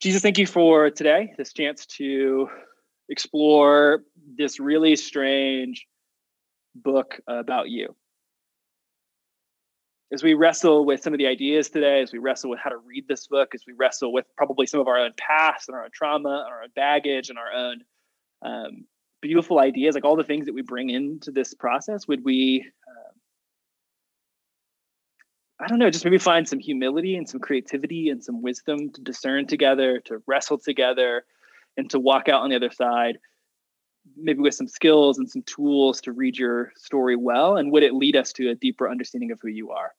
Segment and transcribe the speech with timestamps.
[0.00, 2.48] Jesus, thank you for today, this chance to
[3.08, 4.04] explore
[4.36, 5.86] this really strange
[6.76, 7.96] book about you.
[10.12, 12.76] As we wrestle with some of the ideas today, as we wrestle with how to
[12.76, 15.82] read this book, as we wrestle with probably some of our own past and our
[15.82, 17.80] own trauma and our own baggage and our own
[18.42, 18.84] um,
[19.20, 23.07] beautiful ideas, like all the things that we bring into this process, would we, um,
[25.60, 29.00] I don't know, just maybe find some humility and some creativity and some wisdom to
[29.00, 31.24] discern together, to wrestle together,
[31.76, 33.18] and to walk out on the other side
[34.16, 37.56] maybe with some skills and some tools to read your story well?
[37.56, 39.92] And would it lead us to a deeper understanding of who you are?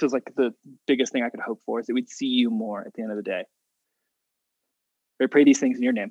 [0.00, 0.52] Feels like the
[0.86, 3.10] biggest thing I could hope for is that we'd see you more at the end
[3.10, 3.44] of the day.
[5.22, 6.10] I pray these things in your name.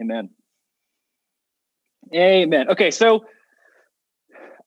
[0.00, 0.30] Amen.
[2.14, 2.68] Amen.
[2.68, 3.24] Okay, so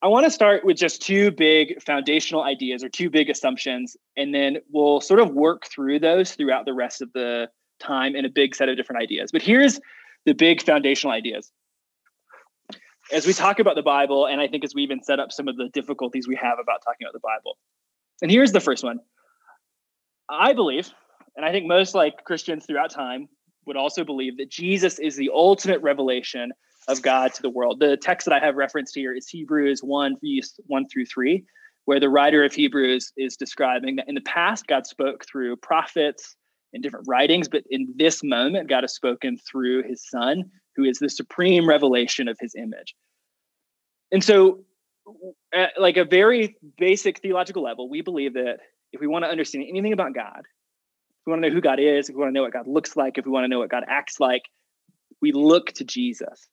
[0.00, 4.32] I want to start with just two big foundational ideas or two big assumptions, and
[4.32, 7.48] then we'll sort of work through those throughout the rest of the
[7.80, 9.32] time in a big set of different ideas.
[9.32, 9.80] But here's
[10.24, 11.50] the big foundational ideas.
[13.12, 15.48] As we talk about the Bible, and I think as we even set up some
[15.48, 17.56] of the difficulties we have about talking about the Bible.
[18.22, 19.00] And here's the first one.
[20.30, 20.92] I believe,
[21.36, 23.28] and I think most like Christians throughout time
[23.66, 26.52] would also believe that Jesus is the ultimate revelation
[26.88, 27.80] of God to the world.
[27.80, 31.44] The text that I have referenced here is Hebrews 1, verse 1 through 3,
[31.84, 36.34] where the writer of Hebrews is describing that in the past, God spoke through prophets
[36.72, 40.98] and different writings, but in this moment, God has spoken through his son, who is
[40.98, 42.94] the supreme revelation of his image.
[44.10, 44.64] And so,
[45.54, 48.58] at like a very basic theological level, we believe that
[48.92, 51.80] if we want to understand anything about God, if we want to know who God
[51.80, 53.58] is, if we want to know what God looks like, if we want to know
[53.58, 54.42] what God acts like,
[55.20, 56.46] we look to Jesus.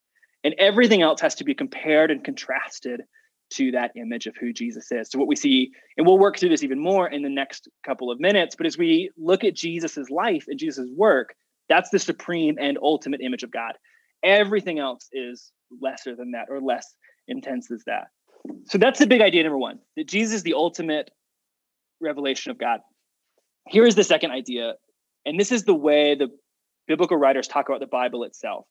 [0.45, 3.01] And everything else has to be compared and contrasted
[3.53, 5.09] to that image of who Jesus is.
[5.09, 8.11] So what we see, and we'll work through this even more in the next couple
[8.11, 11.33] of minutes, but as we look at Jesus's life and Jesus's work,
[11.67, 13.73] that's the supreme and ultimate image of God.
[14.23, 15.51] Everything else is
[15.81, 16.93] lesser than that or less
[17.27, 18.05] intense as that.
[18.65, 21.09] So that's the big idea number one, that Jesus is the ultimate
[21.99, 22.81] revelation of God.
[23.67, 24.73] Here is the second idea,
[25.25, 26.27] and this is the way the
[26.87, 28.67] biblical writers talk about the Bible itself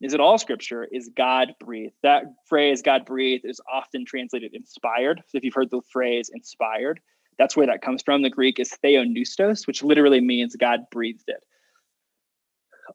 [0.00, 1.94] is it all scripture is God breathed.
[2.02, 5.22] That phrase, God breathed, is often translated inspired.
[5.28, 7.00] So if you've heard the phrase inspired,
[7.38, 8.22] that's where that comes from.
[8.22, 11.42] The Greek is theopneustos, which literally means God breathed it.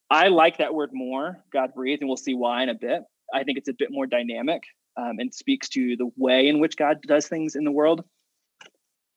[0.09, 3.03] I like that word more, God breathed, and we'll see why in a bit.
[3.33, 4.63] I think it's a bit more dynamic
[4.97, 8.03] um, and speaks to the way in which God does things in the world.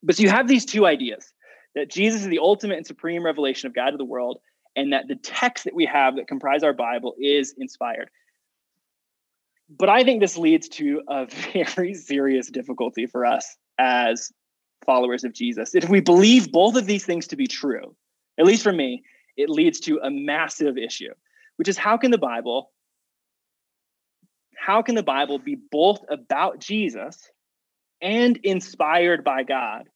[0.03, 1.33] But so you have these two ideas
[1.75, 4.39] that Jesus is the ultimate and supreme revelation of God to the world,
[4.77, 8.11] and that the text that we have that comprise our Bible is inspired.
[9.69, 11.27] But I think this leads to a
[11.77, 14.33] very serious difficulty for us as
[14.85, 15.75] followers of Jesus.
[15.75, 17.97] If we believe both of these things to be true,
[18.39, 19.03] at least for me,
[19.37, 21.13] it leads to a massive issue,
[21.57, 22.71] which is how can the Bible
[24.57, 27.31] how can the Bible be both about Jesus
[28.01, 29.91] and inspired by God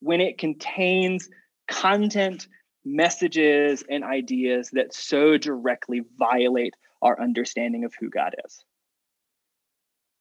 [0.00, 1.28] when it contains
[1.68, 2.48] content
[2.84, 8.64] messages and ideas that so directly violate our understanding of who God is.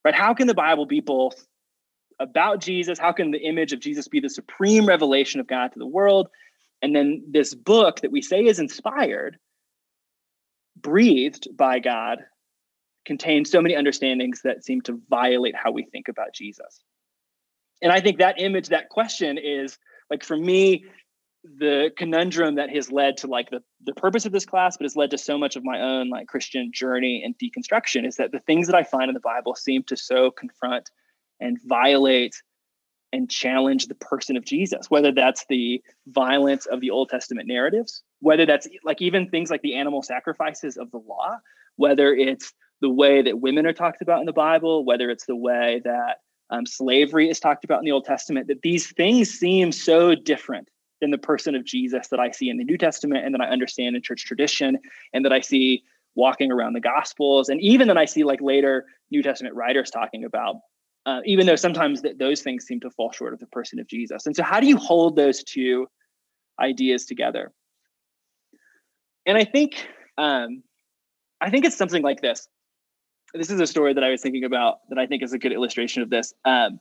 [0.03, 0.15] Right?
[0.15, 1.45] How can the Bible be both
[2.19, 2.99] about Jesus?
[2.99, 6.29] How can the image of Jesus be the supreme revelation of God to the world?
[6.81, 9.37] And then this book that we say is inspired,
[10.75, 12.19] breathed by God,
[13.05, 16.83] contains so many understandings that seem to violate how we think about Jesus.
[17.81, 19.77] And I think that image, that question is
[20.09, 20.85] like for me,
[21.43, 24.95] the conundrum that has led to like the, the purpose of this class but has
[24.95, 28.39] led to so much of my own like christian journey and deconstruction is that the
[28.39, 30.89] things that i find in the bible seem to so confront
[31.41, 32.41] and violate
[33.11, 38.03] and challenge the person of jesus whether that's the violence of the old testament narratives
[38.21, 41.37] whether that's like even things like the animal sacrifices of the law
[41.75, 45.35] whether it's the way that women are talked about in the bible whether it's the
[45.35, 49.71] way that um, slavery is talked about in the old testament that these things seem
[49.71, 50.69] so different
[51.03, 53.47] than the person of Jesus that I see in the New Testament and that I
[53.47, 54.79] understand in church tradition
[55.11, 55.83] and that I see
[56.15, 60.23] walking around the Gospels and even that I see like later New Testament writers talking
[60.23, 60.55] about.
[61.05, 63.87] Uh, even though sometimes th- those things seem to fall short of the person of
[63.87, 64.25] Jesus.
[64.25, 65.87] And so, how do you hold those two
[66.61, 67.51] ideas together?
[69.25, 69.85] And I think,
[70.17, 70.63] um,
[71.41, 72.47] I think it's something like this.
[73.33, 75.51] This is a story that I was thinking about that I think is a good
[75.51, 76.33] illustration of this.
[76.45, 76.79] Um,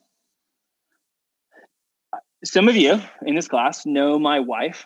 [2.45, 4.85] some of you in this class know my wife.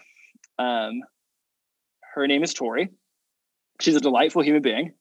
[0.58, 1.02] Um,
[2.14, 2.90] her name is Tori.
[3.80, 4.92] She's a delightful human being.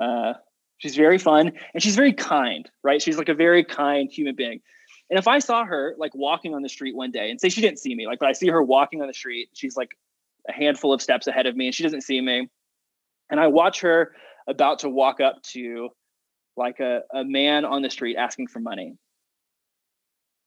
[0.00, 0.34] Uh,
[0.78, 3.02] she's very fun and she's very kind, right?
[3.02, 4.60] She's like a very kind human being.
[5.10, 7.60] And if I saw her like walking on the street one day and say she
[7.60, 9.90] didn't see me, like, but I see her walking on the street, she's like
[10.48, 12.48] a handful of steps ahead of me and she doesn't see me.
[13.30, 14.12] And I watch her
[14.46, 15.90] about to walk up to
[16.56, 18.96] like a, a man on the street asking for money.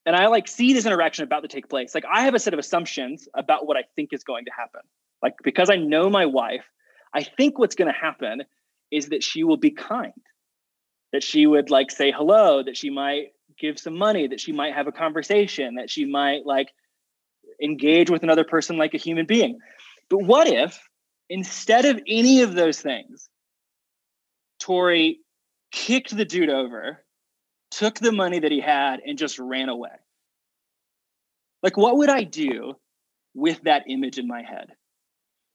[0.06, 1.94] And I like see this interaction about to take place.
[1.94, 4.82] Like I have a set of assumptions about what I think is going to happen.
[5.22, 6.66] Like because I know my wife,
[7.14, 8.44] I think what's going to happen
[8.90, 10.14] is that she will be kind,
[11.14, 13.28] that she would like say hello, that she might
[13.60, 16.70] give some money, that she might have a conversation, that she might like
[17.62, 19.60] engage with another person like a human being.
[20.10, 20.82] But what if
[21.30, 23.30] instead of any of those things,
[24.60, 25.20] Tori
[25.72, 27.04] kicked the dude over,
[27.82, 29.90] took the money that he had, and just ran away?
[31.64, 32.76] Like, what would I do
[33.34, 34.68] with that image in my head?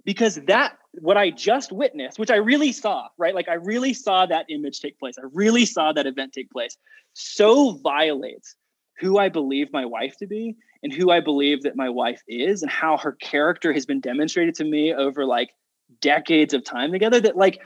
[0.05, 3.33] Because that, what I just witnessed, which I really saw, right?
[3.33, 5.15] Like, I really saw that image take place.
[5.19, 6.77] I really saw that event take place,
[7.13, 8.57] so violates
[8.99, 12.61] who I believe my wife to be and who I believe that my wife is
[12.61, 15.51] and how her character has been demonstrated to me over like
[16.01, 17.61] decades of time together that like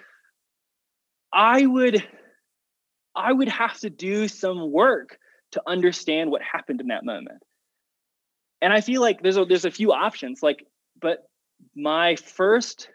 [1.33, 2.07] I would
[3.15, 5.19] I would have to do some work
[5.53, 7.43] to understand what happened in that moment.
[8.63, 10.67] And I feel like there's a, there's a few options like
[11.01, 11.29] but
[11.75, 12.89] my first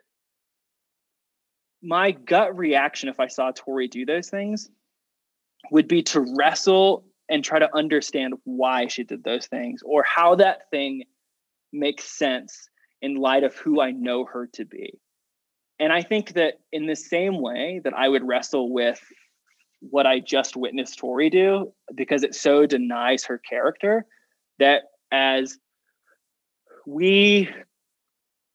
[1.81, 4.69] my gut reaction if I saw Tori do those things
[5.71, 10.35] would be to wrestle and try to understand why she did those things or how
[10.35, 11.03] that thing
[11.73, 12.69] makes sense
[13.01, 14.99] in light of who I know her to be.
[15.79, 19.01] And I think that in the same way that I would wrestle with
[19.79, 24.05] what I just witnessed Tori do, because it so denies her character,
[24.59, 25.57] that as
[26.87, 27.49] we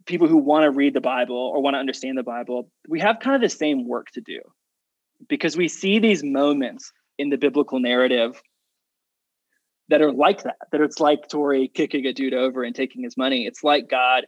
[0.07, 3.21] people who want to read the Bible or want to understand the Bible, we have
[3.21, 4.41] kind of the same work to do
[5.29, 8.41] because we see these moments in the biblical narrative
[9.89, 13.17] that are like that, that it's like Tori kicking a dude over and taking his
[13.17, 13.47] money.
[13.47, 14.27] It's like God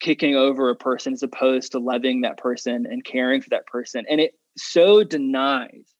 [0.00, 4.04] kicking over a person as opposed to loving that person and caring for that person.
[4.08, 5.94] And it so denies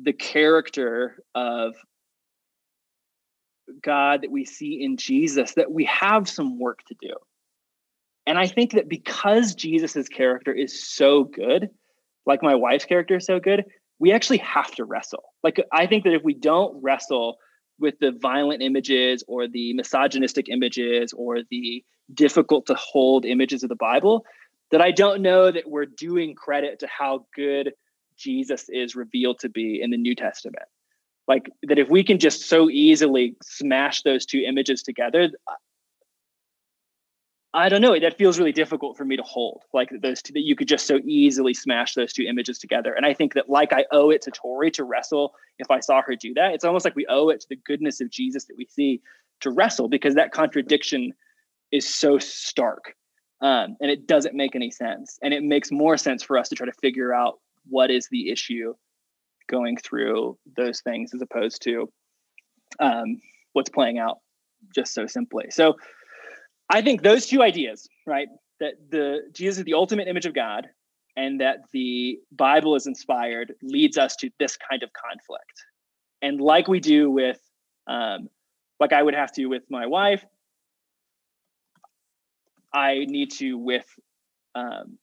[0.00, 1.74] the character of
[3.82, 7.14] God that we see in Jesus that we have some work to do.
[8.26, 11.70] And I think that because Jesus's character is so good,
[12.26, 13.64] like my wife's character is so good,
[13.98, 15.24] we actually have to wrestle.
[15.42, 17.36] Like, I think that if we don't wrestle
[17.78, 21.84] with the violent images or the misogynistic images or the
[22.14, 24.24] difficult to hold images of the Bible,
[24.72, 27.72] that I don't know that we're doing credit to how good
[28.16, 30.64] Jesus is revealed to be in the New Testament.
[31.28, 35.30] Like, that if we can just so easily smash those two images together,
[37.54, 37.98] I don't know.
[37.98, 39.62] That feels really difficult for me to hold.
[39.74, 42.94] Like those two, that you could just so easily smash those two images together.
[42.94, 45.34] And I think that, like, I owe it to Tori to wrestle.
[45.58, 48.00] If I saw her do that, it's almost like we owe it to the goodness
[48.00, 49.02] of Jesus that we see
[49.40, 51.12] to wrestle because that contradiction
[51.70, 52.96] is so stark,
[53.42, 55.18] um, and it doesn't make any sense.
[55.22, 58.30] And it makes more sense for us to try to figure out what is the
[58.30, 58.74] issue
[59.50, 61.92] going through those things as opposed to
[62.78, 63.20] um,
[63.52, 64.18] what's playing out
[64.74, 65.46] just so simply.
[65.50, 65.76] So
[66.70, 68.28] I think those two ideas, right?
[68.60, 70.68] That the Jesus is the ultimate image of God
[71.16, 75.64] and that the Bible is inspired leads us to this kind of conflict.
[76.22, 77.40] And like we do with,
[77.88, 78.28] um,
[78.78, 80.24] like I would have to with my wife,
[82.74, 83.86] I need to with,
[84.54, 84.98] um,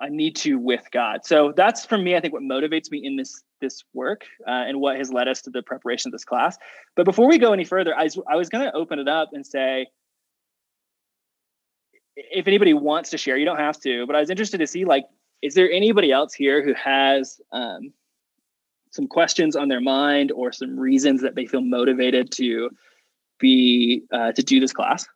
[0.00, 1.24] I need to with God.
[1.24, 2.16] So that's for me.
[2.16, 5.42] I think what motivates me in this this work uh, and what has led us
[5.42, 6.58] to the preparation of this class.
[6.96, 9.30] But before we go any further, I was, I was going to open it up
[9.32, 9.86] and say,
[12.16, 14.84] if anybody wants to share, you don't have to, but I was interested to see
[14.84, 15.04] like,
[15.42, 17.92] is there anybody else here who has um,
[18.90, 22.70] some questions on their mind or some reasons that they feel motivated to
[23.40, 25.06] be uh, to do this class?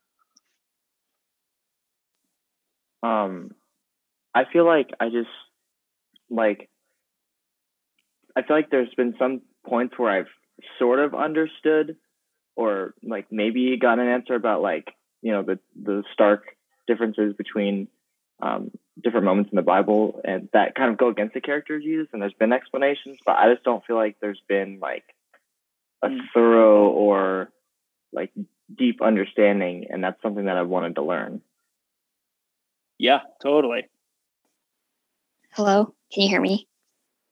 [3.02, 3.52] Um,
[4.34, 5.28] I feel like I just
[6.30, 6.68] like
[8.36, 10.28] I feel like there's been some points where I've
[10.78, 11.96] sort of understood
[12.56, 14.88] or like maybe got an answer about like
[15.22, 16.44] you know the the stark
[16.86, 17.88] differences between
[18.40, 18.70] um,
[19.02, 22.08] different moments in the Bible and that kind of go against the character of Jesus.
[22.12, 25.04] And there's been explanations, but I just don't feel like there's been like
[26.02, 26.20] a mm.
[26.34, 27.50] thorough or
[28.12, 28.30] like
[28.76, 29.86] deep understanding.
[29.90, 31.42] And that's something that I wanted to learn.
[32.98, 33.88] Yeah, totally.
[35.52, 36.68] Hello, can you hear me?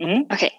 [0.01, 0.33] Mm-hmm.
[0.33, 0.53] Okay.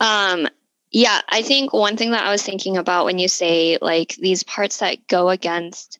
[0.00, 0.48] Um,
[0.90, 4.42] yeah, I think one thing that I was thinking about when you say like these
[4.42, 5.98] parts that go against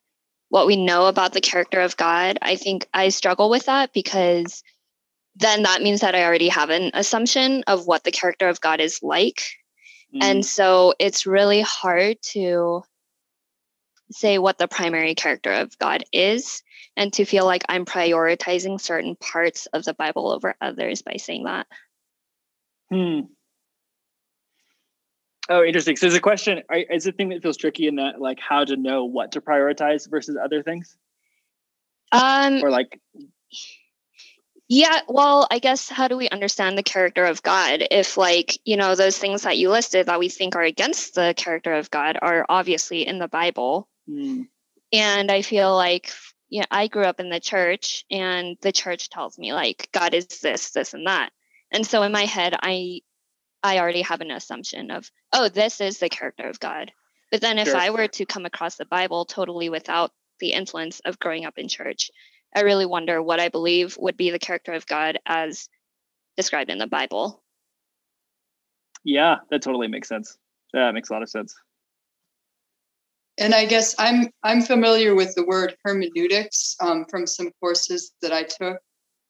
[0.48, 4.62] what we know about the character of God, I think I struggle with that because
[5.34, 8.80] then that means that I already have an assumption of what the character of God
[8.80, 9.42] is like.
[10.14, 10.22] Mm.
[10.22, 12.82] And so it's really hard to
[14.12, 16.62] say what the primary character of God is
[16.96, 21.44] and to feel like I'm prioritizing certain parts of the Bible over others by saying
[21.44, 21.66] that.
[22.90, 23.20] Hmm.
[25.48, 25.96] Oh, interesting.
[25.96, 28.76] So, is a question is the thing that feels tricky in that, like, how to
[28.76, 30.96] know what to prioritize versus other things?
[32.10, 33.00] Um, or like,
[34.68, 38.76] yeah, well, I guess how do we understand the character of God if, like, you
[38.76, 42.18] know, those things that you listed that we think are against the character of God
[42.20, 43.88] are obviously in the Bible?
[44.10, 44.48] Mm.
[44.92, 46.10] And I feel like,
[46.48, 50.26] yeah, I grew up in the church, and the church tells me like God is
[50.26, 51.30] this, this, and that.
[51.72, 53.00] And so in my head, I,
[53.62, 56.92] I already have an assumption of, oh, this is the character of God.
[57.32, 57.76] But then if sure.
[57.76, 61.68] I were to come across the Bible totally without the influence of growing up in
[61.68, 62.10] church,
[62.54, 65.68] I really wonder what I believe would be the character of God as
[66.36, 67.42] described in the Bible.
[69.02, 70.38] Yeah, that totally makes sense.
[70.72, 71.54] That makes a lot of sense.
[73.38, 78.32] And I guess I'm I'm familiar with the word hermeneutics um, from some courses that
[78.32, 78.78] I took,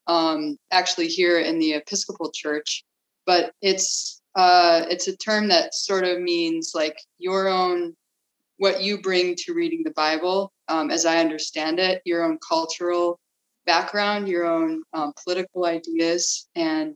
[0.07, 2.83] um, actually here in the Episcopal Church.
[3.25, 7.95] But it's uh, it's a term that sort of means like your own
[8.57, 13.19] what you bring to reading the Bible, um, as I understand it, your own cultural
[13.65, 16.47] background, your own um, political ideas.
[16.55, 16.95] And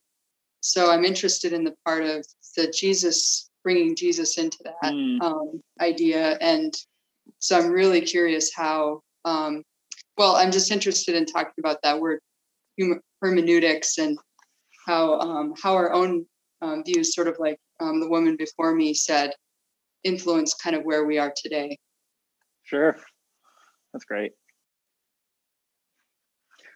[0.62, 2.26] so I'm interested in the part of
[2.56, 5.22] the Jesus, bringing Jesus into that mm.
[5.22, 6.38] um, idea.
[6.42, 6.74] And
[7.42, 9.64] so I'm really curious how, um,
[10.16, 12.20] well, I'm just interested in talking about that word
[13.22, 14.18] hermeneutics and
[14.88, 16.26] how, um, how our own
[16.62, 19.32] um, views, sort of like um, the woman before me said,
[20.04, 21.78] influence kind of where we are today.
[22.64, 22.96] Sure.
[23.92, 24.34] That's great.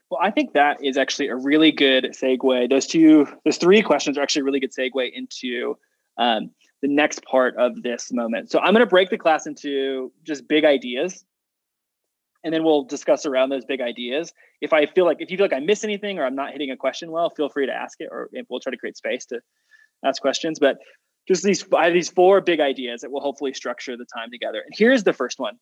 [0.10, 2.70] Well, I think that is actually a really good segue.
[2.70, 5.78] Those two, those three questions are actually a really good segue into
[6.18, 6.50] um,
[6.86, 8.52] the next part of this moment.
[8.52, 11.26] So I'm going to break the class into just big ideas,
[12.44, 14.32] and then we'll discuss around those big ideas.
[14.62, 16.70] If I feel like if you feel like I miss anything or I'm not hitting
[16.70, 19.40] a question well, feel free to ask it, or we'll try to create space to
[20.06, 20.60] ask questions.
[20.60, 20.78] But
[21.28, 24.62] just these I have these four big ideas that will hopefully structure the time together.
[24.64, 25.56] And here's the first one,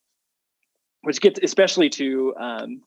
[1.04, 2.82] which gets especially to um,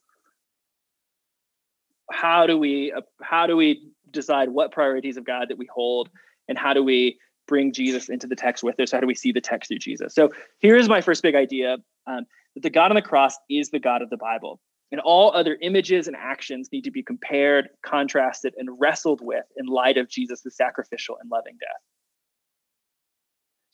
[2.13, 6.11] how do we uh, how do we decide what priorities of God that we hold,
[6.49, 8.93] and how do we bring Jesus into the text with us?
[8.93, 10.15] How do we see the text through Jesus?
[10.15, 13.79] So here's my first big idea: um, that the God on the cross is the
[13.79, 14.61] God of the Bible.
[14.93, 19.67] And all other images and actions need to be compared, contrasted, and wrestled with in
[19.67, 21.83] light of Jesus' sacrificial and loving death.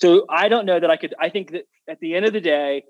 [0.01, 2.41] So I don't know that I could, I think that at the end of the
[2.41, 2.85] day,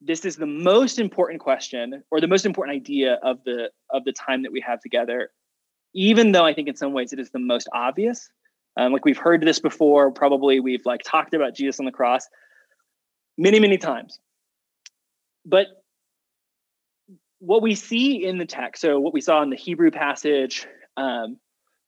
[0.00, 4.12] this is the most important question or the most important idea of the of the
[4.12, 5.30] time that we have together
[5.94, 8.28] even though i think in some ways it is the most obvious
[8.76, 12.26] um, like we've heard this before probably we've like talked about jesus on the cross
[13.38, 14.18] many many times
[15.44, 15.66] but
[17.38, 20.66] what we see in the text so what we saw in the hebrew passage
[20.96, 21.38] um,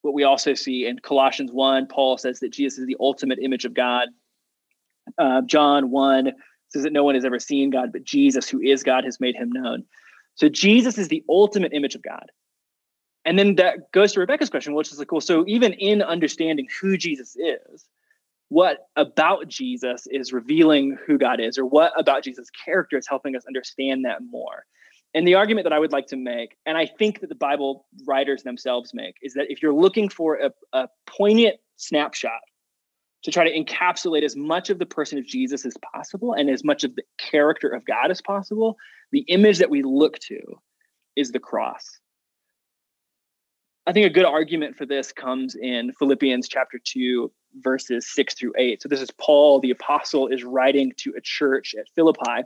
[0.02, 3.64] what we also see in colossians 1 paul says that jesus is the ultimate image
[3.64, 4.08] of god
[5.16, 6.32] uh, John 1
[6.68, 9.36] says that no one has ever seen God, but Jesus, who is God, has made
[9.36, 9.84] him known.
[10.34, 12.26] So Jesus is the ultimate image of God.
[13.28, 16.66] And then that goes to Rebecca's question, which is like, well, so even in understanding
[16.80, 17.84] who Jesus is,
[18.48, 23.36] what about Jesus is revealing who God is, or what about Jesus' character is helping
[23.36, 24.64] us understand that more?
[25.12, 27.84] And the argument that I would like to make, and I think that the Bible
[28.06, 32.40] writers themselves make, is that if you're looking for a, a poignant snapshot
[33.24, 36.64] to try to encapsulate as much of the person of Jesus as possible and as
[36.64, 38.78] much of the character of God as possible,
[39.12, 40.38] the image that we look to
[41.14, 42.00] is the cross.
[43.88, 48.52] I think a good argument for this comes in Philippians chapter 2, verses 6 through
[48.58, 48.82] 8.
[48.82, 52.42] So this is Paul, the apostle, is writing to a church at Philippi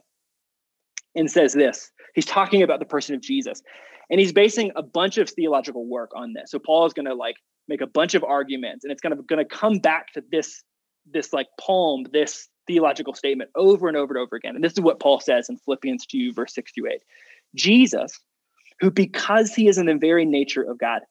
[1.16, 1.90] and says this.
[2.14, 3.60] He's talking about the person of Jesus.
[4.08, 6.52] And he's basing a bunch of theological work on this.
[6.52, 7.34] So Paul is going to like
[7.66, 10.62] make a bunch of arguments and it's kind of going to come back to this
[11.10, 14.80] this like poem this theological statement over and over and over again and this is
[14.80, 17.02] what paul says in philippians 2 verse 6 to 8
[17.54, 18.20] jesus
[18.80, 21.02] who because he is in the very nature of god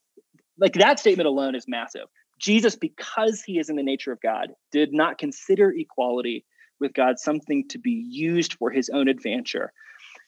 [0.61, 2.07] like that statement alone is massive.
[2.39, 6.45] Jesus because he is in the nature of god did not consider equality
[6.79, 9.69] with god something to be used for his own advantage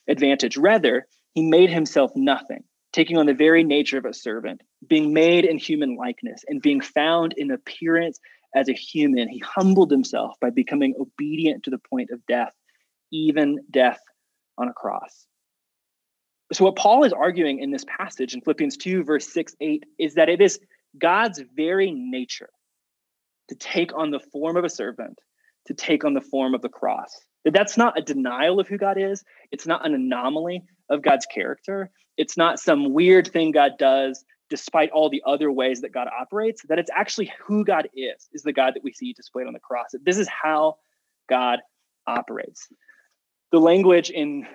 [0.06, 0.58] advantage.
[0.58, 2.64] Rather he made himself nothing
[2.94, 6.80] taking on the very nature of a servant, being made in human likeness, and being
[6.80, 8.20] found in appearance
[8.54, 12.54] as a human, he humbled himself by becoming obedient to the point of death,
[13.12, 13.98] even death
[14.56, 15.26] on a cross.
[16.52, 20.14] So, what Paul is arguing in this passage in Philippians 2, verse 6, 8, is
[20.14, 20.58] that it is
[20.98, 22.50] God's very nature
[23.48, 25.18] to take on the form of a servant,
[25.66, 27.20] to take on the form of the cross.
[27.44, 29.24] That that's not a denial of who God is.
[29.50, 31.90] It's not an anomaly of God's character.
[32.16, 36.62] It's not some weird thing God does despite all the other ways that God operates.
[36.68, 39.60] That it's actually who God is, is the God that we see displayed on the
[39.60, 39.94] cross.
[40.04, 40.76] This is how
[41.28, 41.60] God
[42.06, 42.68] operates.
[43.50, 44.46] The language in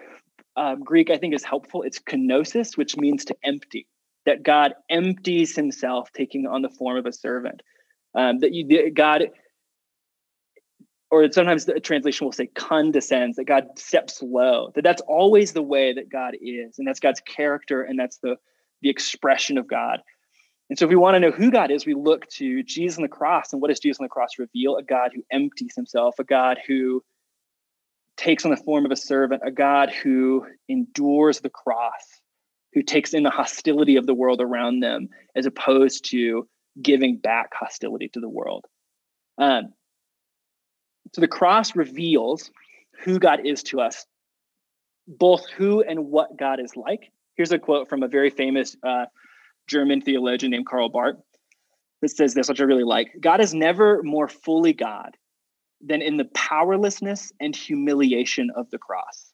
[0.59, 1.83] um, Greek, I think, is helpful.
[1.83, 3.87] It's kenosis, which means to empty.
[4.25, 7.63] That God empties Himself, taking on the form of a servant.
[8.13, 9.29] Um, that you, God,
[11.09, 13.37] or sometimes the translation will say condescends.
[13.37, 14.71] That God steps low.
[14.75, 18.35] That that's always the way that God is, and that's God's character, and that's the
[18.81, 20.01] the expression of God.
[20.69, 23.03] And so, if we want to know who God is, we look to Jesus on
[23.03, 23.53] the cross.
[23.53, 24.75] And what does Jesus on the cross reveal?
[24.75, 27.01] A God who empties himself, a God who
[28.19, 32.21] takes on the form of a servant, a God who endures the cross,
[32.73, 36.45] who takes in the hostility of the world around them, as opposed to
[36.81, 38.65] giving back hostility to the world.
[39.37, 39.73] Um,
[41.13, 42.51] so the cross reveals
[43.03, 44.05] who God is to us,
[45.07, 47.11] both who and what God is like.
[47.35, 49.05] Here's a quote from a very famous uh,
[49.67, 51.15] German theologian named Karl Barth
[52.01, 55.15] that says this, which I really like God is never more fully God
[55.81, 59.31] than in the powerlessness and humiliation of the cross.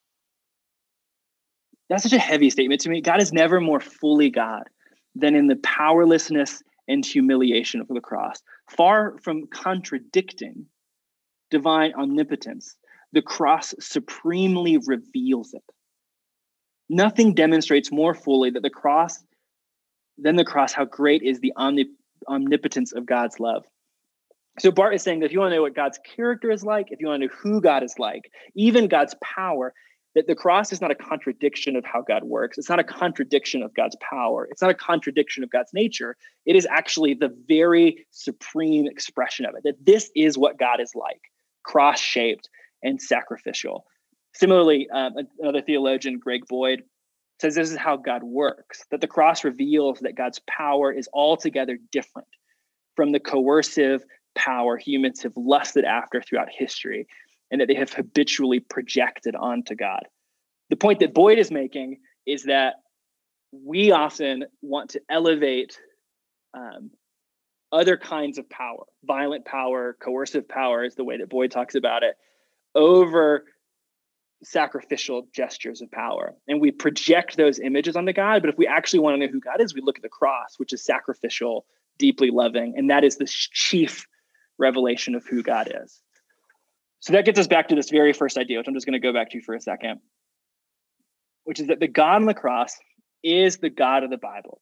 [1.89, 3.01] That's such a heavy statement to me.
[3.01, 4.63] God is never more fully God
[5.15, 8.41] than in the powerlessness and humiliation of the cross.
[8.69, 10.65] Far from contradicting
[11.51, 12.75] divine omnipotence,
[13.11, 15.63] the cross supremely reveals it.
[16.89, 19.23] Nothing demonstrates more fully that the cross
[20.17, 21.95] than the cross how great is the omnip-
[22.27, 23.65] omnipotence of God's love.
[24.59, 26.87] So Barth is saying that if you want to know what God's character is like,
[26.89, 29.73] if you want to know who God is like, even God's power,
[30.15, 32.57] that the cross is not a contradiction of how God works.
[32.57, 34.47] It's not a contradiction of God's power.
[34.49, 36.15] It's not a contradiction of God's nature.
[36.45, 39.63] It is actually the very supreme expression of it.
[39.65, 41.19] That this is what God is like,
[41.63, 42.49] cross-shaped
[42.81, 43.85] and sacrificial.
[44.33, 46.83] Similarly, um, another theologian, Greg Boyd,
[47.41, 48.85] says this is how God works.
[48.91, 52.29] That the cross reveals that God's power is altogether different
[52.95, 54.01] from the coercive
[54.35, 57.07] power humans have lusted after throughout history
[57.51, 60.03] and that they have habitually projected onto God.
[60.69, 62.75] The point that Boyd is making is that
[63.51, 65.79] we often want to elevate
[66.53, 66.91] um,
[67.71, 72.03] other kinds of power, violent power, coercive power is the way that Boyd talks about
[72.03, 72.15] it,
[72.73, 73.45] over
[74.43, 76.35] sacrificial gestures of power.
[76.47, 78.41] And we project those images onto God.
[78.41, 80.55] But if we actually want to know who God is, we look at the cross,
[80.57, 81.65] which is sacrificial,
[81.97, 82.73] deeply loving.
[82.77, 84.07] And that is the chief
[84.57, 86.01] revelation of who God is.
[86.99, 89.05] So that gets us back to this very first idea, which I'm just going to
[89.05, 89.99] go back to for a second,
[91.43, 92.75] which is that the God on the cross
[93.23, 94.61] is the God of the Bible.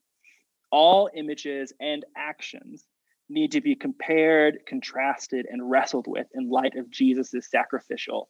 [0.72, 2.86] All images and actions
[3.30, 8.30] need to be compared, contrasted, and wrestled with in light of Jesus' sacrificial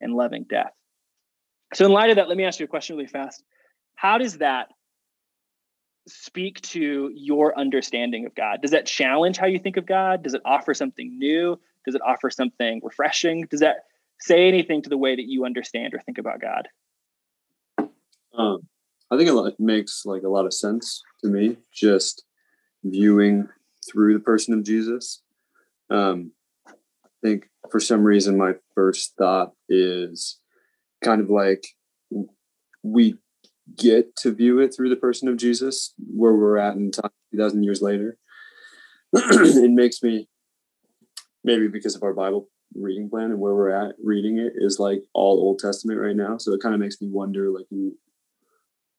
[0.00, 0.72] and loving death.
[1.74, 3.42] So, in light of that, let me ask you a question really fast.
[3.94, 4.68] How does that
[6.08, 8.62] speak to your understanding of God?
[8.62, 10.22] Does that challenge how you think of God?
[10.22, 11.58] Does it offer something new?
[11.84, 13.46] Does it offer something refreshing?
[13.50, 13.84] Does that
[14.20, 16.68] say anything to the way that you understand or think about God?
[18.36, 18.60] Um,
[19.10, 22.24] I think it makes like a lot of sense to me, just
[22.84, 23.48] viewing
[23.90, 25.22] through the person of Jesus.
[25.90, 26.32] Um,
[26.66, 26.72] I
[27.22, 30.38] think for some reason my first thought is
[31.02, 31.64] kind of like
[32.82, 33.16] we
[33.74, 37.62] get to view it through the person of Jesus, where we're at in time, 2,000
[37.62, 38.18] years later.
[39.12, 40.28] it makes me,
[41.42, 45.02] maybe because of our Bible reading plan and where we're at reading it is like
[45.14, 46.36] all Old Testament right now.
[46.38, 47.66] So it kind of makes me wonder, like,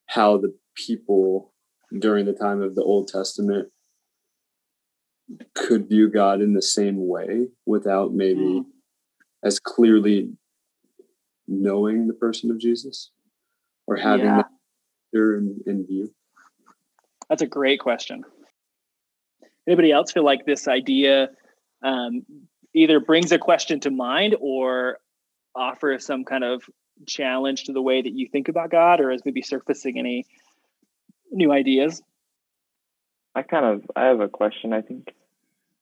[0.08, 1.54] how the people
[2.00, 3.70] during the time of the Old Testament
[5.54, 8.66] could view God in the same way without maybe mm.
[9.44, 10.32] as clearly
[11.48, 13.12] knowing the person of Jesus
[13.88, 14.38] or having yeah.
[14.38, 14.48] that
[15.14, 16.12] in, in view?
[17.30, 18.24] That's a great question.
[19.68, 21.30] Anybody else feel like this idea
[21.84, 22.26] um,
[22.74, 25.00] either brings a question to mind or
[25.56, 26.64] offers some kind of
[27.06, 30.26] challenge to the way that you think about God, or is maybe surfacing any
[31.32, 32.02] new ideas?
[33.36, 34.74] I kind of I have a question.
[34.74, 35.14] I think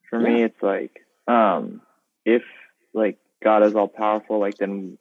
[0.09, 0.27] for yeah.
[0.27, 1.81] me, it's like um,
[2.25, 2.43] if
[2.93, 4.97] like God is all powerful, like then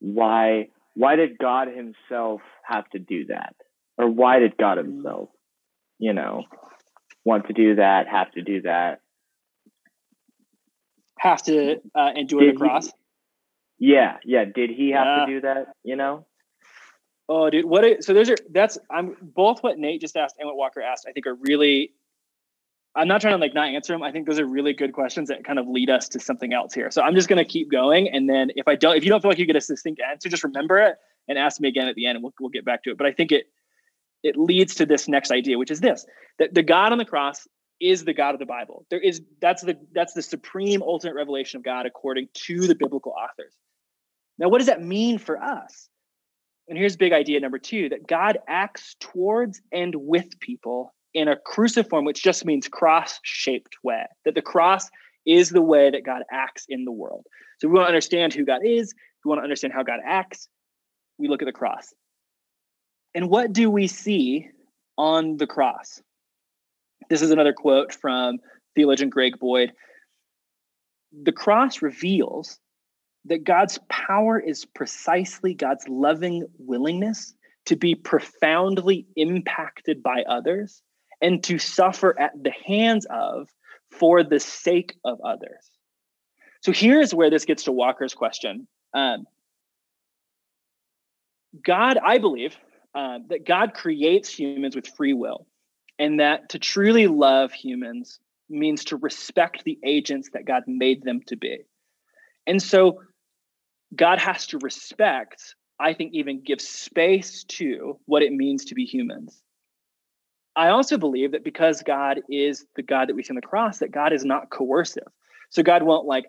[0.00, 3.54] why why did God Himself have to do that?
[3.98, 5.28] Or why did God Himself,
[5.98, 6.44] you know,
[7.24, 9.00] want to do that, have to do that?
[11.18, 12.86] Have to uh, endure did the cross?
[13.78, 14.44] He, yeah, yeah.
[14.44, 15.24] Did He have yeah.
[15.24, 16.26] to do that, you know?
[17.28, 17.84] Oh, dude, what?
[17.84, 21.06] A, so those are that's I'm both what Nate just asked and what Walker asked.
[21.08, 21.92] I think are really
[22.96, 24.02] I'm not trying to like not answer them.
[24.02, 26.72] I think those are really good questions that kind of lead us to something else
[26.72, 26.90] here.
[26.90, 29.20] So I'm just going to keep going, and then if I don't, if you don't
[29.20, 31.96] feel like you get a succinct answer, just remember it and ask me again at
[31.96, 32.98] the end, and we'll we'll get back to it.
[32.98, 33.46] But I think it
[34.22, 36.06] it leads to this next idea, which is this:
[36.38, 37.48] that the God on the cross
[37.80, 38.86] is the God of the Bible.
[38.90, 43.12] There is that's the that's the supreme ultimate revelation of God according to the biblical
[43.12, 43.54] authors.
[44.38, 45.88] Now, what does that mean for us?
[46.68, 51.36] And here's big idea number two that God acts towards and with people in a
[51.36, 54.90] cruciform, which just means cross shaped way, that the cross
[55.26, 57.24] is the way that God acts in the world.
[57.58, 58.92] So we want to understand who God is,
[59.24, 60.48] we want to understand how God acts,
[61.18, 61.94] we look at the cross.
[63.14, 64.48] And what do we see
[64.98, 66.02] on the cross?
[67.08, 68.38] This is another quote from
[68.74, 69.72] theologian Greg Boyd.
[71.22, 72.58] The cross reveals
[73.26, 77.34] that God's power is precisely God's loving willingness
[77.66, 80.82] to be profoundly impacted by others
[81.24, 83.48] and to suffer at the hands of
[83.90, 85.70] for the sake of others.
[86.60, 88.68] So here's where this gets to Walker's question.
[88.92, 89.24] Um,
[91.64, 92.56] God, I believe
[92.94, 95.46] uh, that God creates humans with free will,
[95.98, 101.22] and that to truly love humans means to respect the agents that God made them
[101.28, 101.60] to be.
[102.46, 103.00] And so
[103.96, 108.84] God has to respect, I think, even give space to what it means to be
[108.84, 109.42] humans.
[110.56, 113.78] I also believe that because God is the God that we see on the cross,
[113.78, 115.08] that God is not coercive.
[115.50, 116.26] So God won't like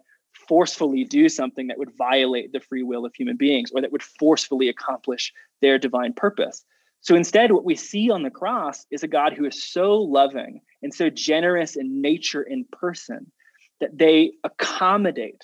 [0.48, 4.04] forcefully do something that would violate the free will of human beings or that would
[4.04, 6.66] forcefully accomplish their divine purpose.
[7.02, 10.62] So instead, what we see on the cross is a God who is so loving
[10.82, 13.32] and so generous in nature in person
[13.80, 15.44] that they accommodate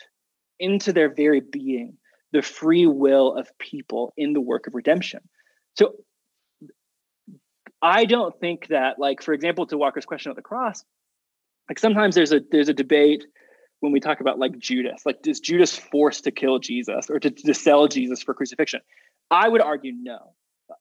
[0.60, 1.98] into their very being
[2.32, 5.20] the free will of people in the work of redemption.
[5.76, 5.96] So
[7.82, 10.84] I don't think that, like, for example, to Walker's question at the cross,
[11.70, 13.26] like sometimes there's a there's a debate
[13.80, 17.32] when we talk about like Judas, like is Judas forced to kill Jesus or to,
[17.32, 18.82] to sell Jesus for crucifixion?
[19.30, 20.34] I would argue no.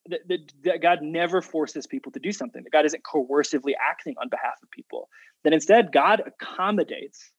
[0.07, 2.63] That, that, that God never forces people to do something.
[2.63, 5.09] That God isn't coercively acting on behalf of people.
[5.43, 7.33] That instead God accommodates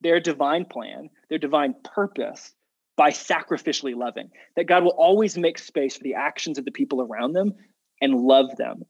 [0.00, 2.54] their divine plan, their divine purpose
[2.96, 4.30] by sacrificially loving.
[4.56, 7.54] That God will always make space for the actions of the people around them
[8.00, 8.82] and love them.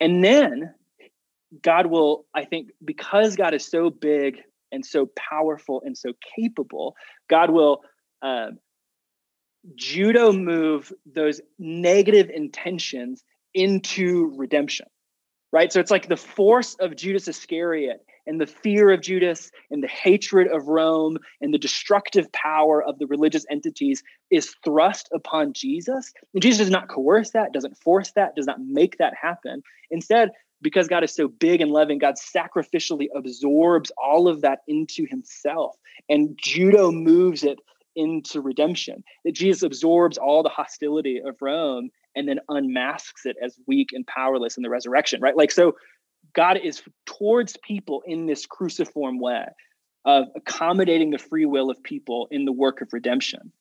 [0.00, 0.74] And then
[1.62, 4.38] God will, I think, because God is so big
[4.70, 6.94] and so powerful and so capable,
[7.28, 7.82] God will
[8.22, 8.48] uh,
[9.74, 14.86] judo move those negative intentions into redemption.
[15.50, 15.72] Right.
[15.72, 19.88] So it's like the force of Judas Iscariot and the fear of Judas and the
[19.88, 26.12] hatred of Rome and the destructive power of the religious entities is thrust upon Jesus.
[26.34, 29.62] And Jesus does not coerce that, doesn't force that, does not make that happen.
[29.90, 35.06] Instead, because God is so big and loving, God sacrificially absorbs all of that into
[35.08, 35.76] himself.
[36.08, 37.58] And judo moves it
[37.96, 39.02] into redemption.
[39.24, 44.06] That Jesus absorbs all the hostility of Rome and then unmasks it as weak and
[44.06, 45.36] powerless in the resurrection, right?
[45.36, 45.76] Like, so
[46.34, 49.44] God is towards people in this cruciform way
[50.04, 53.52] of accommodating the free will of people in the work of redemption.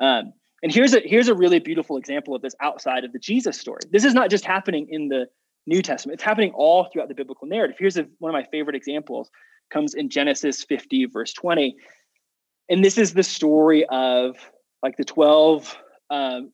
[0.00, 3.58] Um, and here's a here's a really beautiful example of this outside of the Jesus
[3.58, 3.80] story.
[3.90, 5.26] This is not just happening in the
[5.66, 7.76] New Testament; it's happening all throughout the biblical narrative.
[7.78, 9.30] Here's a, one of my favorite examples.
[9.70, 11.74] Comes in Genesis 50, verse 20,
[12.68, 14.36] and this is the story of
[14.82, 15.76] like the 12
[16.10, 16.52] um,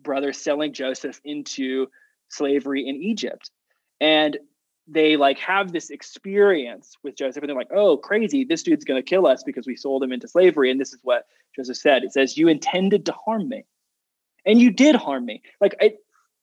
[0.00, 1.88] brothers selling Joseph into
[2.28, 3.50] slavery in Egypt.
[4.00, 4.38] And
[4.88, 9.00] they like have this experience with Joseph and they're like, oh, crazy, this dude's going
[9.00, 10.70] to kill us because we sold him into slavery.
[10.70, 12.04] And this is what Joseph said.
[12.04, 13.64] It says, you intended to harm me.
[14.46, 15.42] And you did harm me.
[15.60, 15.94] Like, I,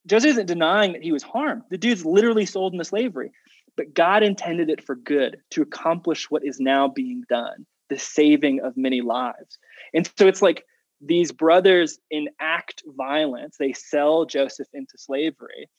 [0.05, 1.63] Joseph isn't denying that he was harmed.
[1.71, 3.31] The dude's literally sold into slavery.
[3.75, 8.62] But God intended it for good to accomplish what is now being done the saving
[8.62, 9.60] of many lives.
[9.93, 10.65] And so it's like
[11.01, 15.69] these brothers enact violence, they sell Joseph into slavery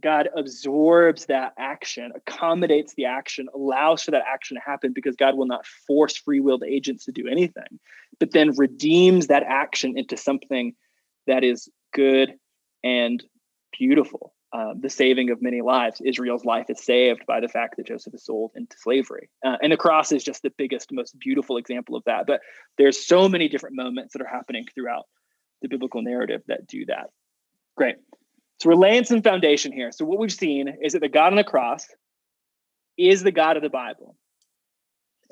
[0.00, 5.36] God absorbs that action, accommodates the action, allows for that action to happen because God
[5.36, 7.78] will not force free willed agents to do anything,
[8.18, 10.74] but then redeems that action into something
[11.26, 12.34] that is good
[12.82, 13.22] and
[13.78, 14.34] beautiful.
[14.54, 16.02] Uh, the saving of many lives.
[16.04, 19.30] Israel's life is saved by the fact that Joseph is sold into slavery.
[19.42, 22.26] Uh, and the cross is just the biggest, most beautiful example of that.
[22.26, 22.40] But
[22.76, 25.04] there's so many different moments that are happening throughout
[25.62, 27.06] the biblical narrative that do that.
[27.78, 27.96] Great.
[28.62, 29.90] So we're laying some foundation here.
[29.90, 31.84] So what we've seen is that the God on the cross
[32.96, 34.14] is the God of the Bible.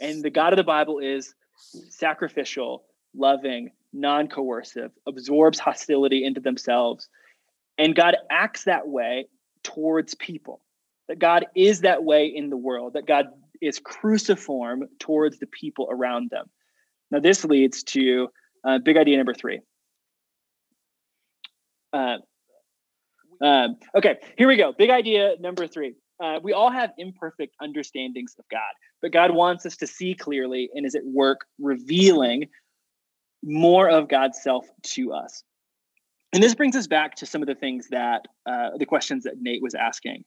[0.00, 1.32] And the God of the Bible is
[1.90, 7.08] sacrificial, loving, non coercive, absorbs hostility into themselves.
[7.78, 9.26] And God acts that way
[9.62, 10.62] towards people.
[11.06, 13.26] that God is that way in the world, that God
[13.62, 16.50] is cruciform towards the people around them.
[17.12, 18.26] Now, this leads to
[18.64, 19.60] uh, big idea number three.
[21.92, 22.16] Uh,
[23.40, 24.72] uh, okay, here we go.
[24.76, 25.94] Big idea number three.
[26.22, 28.60] Uh, we all have imperfect understandings of God,
[29.00, 32.48] but God wants us to see clearly and is at work revealing
[33.42, 35.42] more of God's self to us.
[36.32, 39.34] And this brings us back to some of the things that uh, the questions that
[39.40, 40.24] Nate was asking.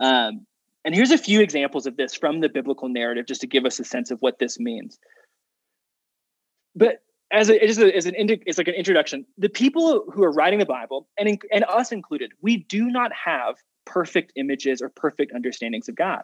[0.00, 0.46] Um,
[0.84, 3.80] and here's a few examples of this from the biblical narrative, just to give us
[3.80, 4.98] a sense of what this means.
[6.74, 6.98] But
[7.32, 9.26] as a, as, a, as an it's like an introduction.
[9.38, 13.12] The people who are writing the Bible, and in, and us included, we do not
[13.12, 16.22] have perfect images or perfect understandings of God.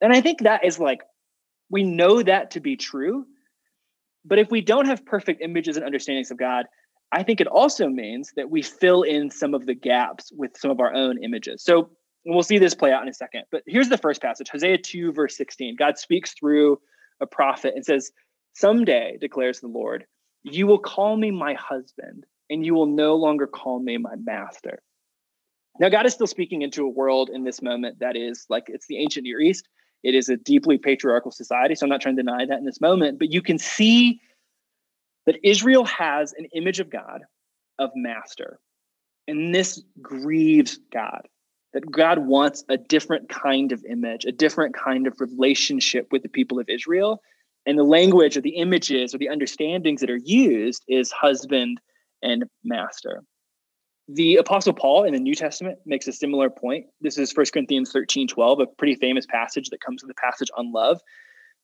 [0.00, 1.02] And I think that is like
[1.70, 3.26] we know that to be true.
[4.24, 6.66] But if we don't have perfect images and understandings of God,
[7.12, 10.70] I think it also means that we fill in some of the gaps with some
[10.70, 11.62] of our own images.
[11.64, 11.90] So
[12.24, 13.44] we'll see this play out in a second.
[13.50, 15.76] But here's the first passage Hosea 2, verse 16.
[15.76, 16.78] God speaks through
[17.20, 18.12] a prophet and says,
[18.54, 20.04] Someday, declares the Lord,
[20.42, 24.82] you will call me my husband, and you will no longer call me my master.
[25.78, 28.86] Now, God is still speaking into a world in this moment that is like it's
[28.86, 29.68] the ancient Near East.
[30.02, 31.74] It is a deeply patriarchal society.
[31.74, 34.20] So I'm not trying to deny that in this moment, but you can see
[35.26, 37.22] that Israel has an image of God,
[37.78, 38.58] of master.
[39.28, 41.28] And this grieves God,
[41.72, 46.28] that God wants a different kind of image, a different kind of relationship with the
[46.28, 47.22] people of Israel.
[47.66, 51.80] And the language or the images or the understandings that are used is husband
[52.22, 53.22] and master.
[54.08, 56.86] The Apostle Paul in the New Testament makes a similar point.
[57.00, 60.50] This is 1 Corinthians 13 12, a pretty famous passage that comes with the passage
[60.56, 61.00] on love.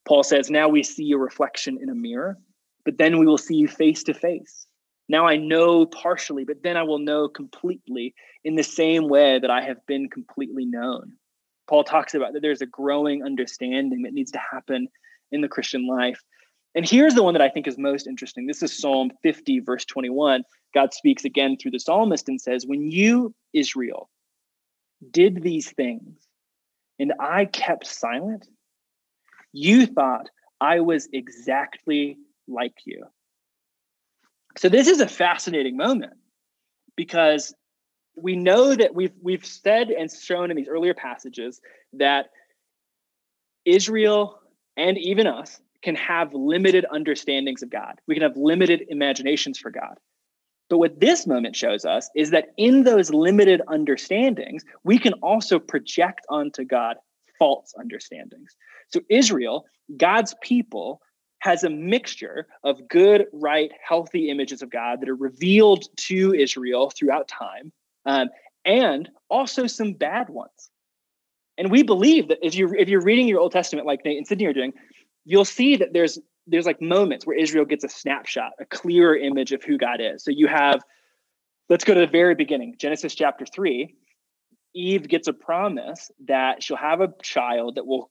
[0.07, 2.39] Paul says, Now we see a reflection in a mirror,
[2.85, 4.67] but then we will see you face to face.
[5.09, 9.51] Now I know partially, but then I will know completely in the same way that
[9.51, 11.15] I have been completely known.
[11.69, 14.89] Paul talks about that there's a growing understanding that needs to happen
[15.33, 16.21] in the Christian life.
[16.75, 18.47] And here's the one that I think is most interesting.
[18.47, 20.45] This is Psalm 50, verse 21.
[20.75, 24.11] God speaks again through the psalmist and says, When you, Israel,
[25.11, 26.19] did these things
[26.99, 28.47] and I kept silent,
[29.53, 30.29] you thought
[30.61, 33.05] I was exactly like you.
[34.57, 36.15] So this is a fascinating moment
[36.97, 37.55] because
[38.17, 41.61] we know that we've we've said and shown in these earlier passages
[41.93, 42.27] that
[43.65, 44.38] Israel
[44.79, 48.01] and even us can have limited understandings of God.
[48.07, 49.97] We can have limited imaginations for God.
[50.71, 55.59] But what this moment shows us is that in those limited understandings, we can also
[55.59, 56.97] project onto God
[57.39, 58.55] false understandings.
[58.89, 59.65] So, Israel,
[59.97, 61.01] God's people,
[61.41, 66.91] has a mixture of good, right, healthy images of God that are revealed to Israel
[66.91, 67.73] throughout time,
[68.07, 68.29] um,
[68.65, 70.68] and also some bad ones.
[71.59, 74.27] And we believe that if you if you're reading your Old Testament like Nate and
[74.27, 74.73] Sydney are doing,
[75.25, 79.53] you'll see that there's there's like moments where Israel gets a snapshot, a clearer image
[79.53, 80.25] of who God is.
[80.25, 80.81] So you have,
[81.69, 83.95] let's go to the very beginning, Genesis chapter three.
[84.75, 88.11] Eve gets a promise that she'll have a child that will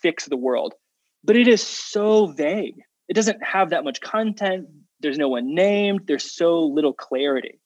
[0.00, 0.74] fix the world,
[1.22, 2.80] but it is so vague.
[3.08, 4.66] It doesn't have that much content.
[5.00, 6.02] There's no one named.
[6.06, 7.60] There's so little clarity.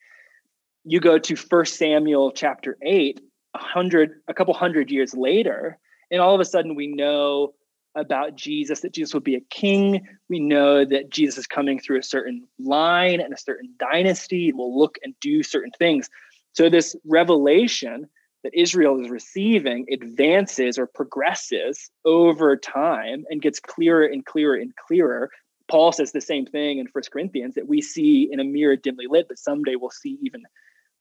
[0.84, 3.20] You go to First Samuel chapter eight,
[3.56, 5.78] a hundred, a couple hundred years later,
[6.10, 7.54] and all of a sudden we know
[7.94, 10.06] about Jesus, that Jesus will be a king.
[10.28, 14.78] We know that Jesus is coming through a certain line and a certain dynasty, will
[14.78, 16.10] look and do certain things.
[16.52, 18.06] So, this revelation
[18.44, 24.72] that Israel is receiving advances or progresses over time and gets clearer and clearer and
[24.76, 25.30] clearer.
[25.68, 29.06] Paul says the same thing in First Corinthians that we see in a mirror dimly
[29.08, 30.42] lit, but someday we'll see even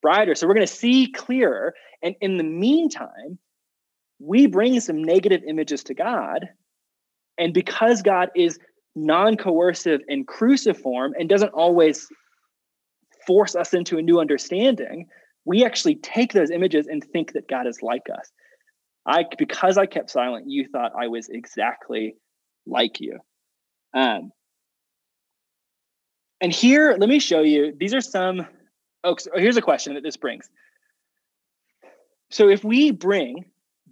[0.02, 0.34] brighter.
[0.34, 1.74] So, we're going to see clearer.
[2.02, 3.38] And in the meantime,
[4.18, 6.46] we bring some negative images to God
[7.38, 8.58] and because God is
[8.94, 12.06] non coercive and cruciform and doesn't always
[13.26, 15.06] force us into a new understanding,
[15.44, 18.30] we actually take those images and think that God is like us.
[19.06, 22.16] I because I kept silent, you thought I was exactly
[22.66, 23.18] like you.
[23.94, 24.32] Um,
[26.40, 27.74] and here, let me show you.
[27.78, 28.46] These are some.
[29.06, 30.50] Oh, here's a question that this brings.
[32.30, 33.44] So if we bring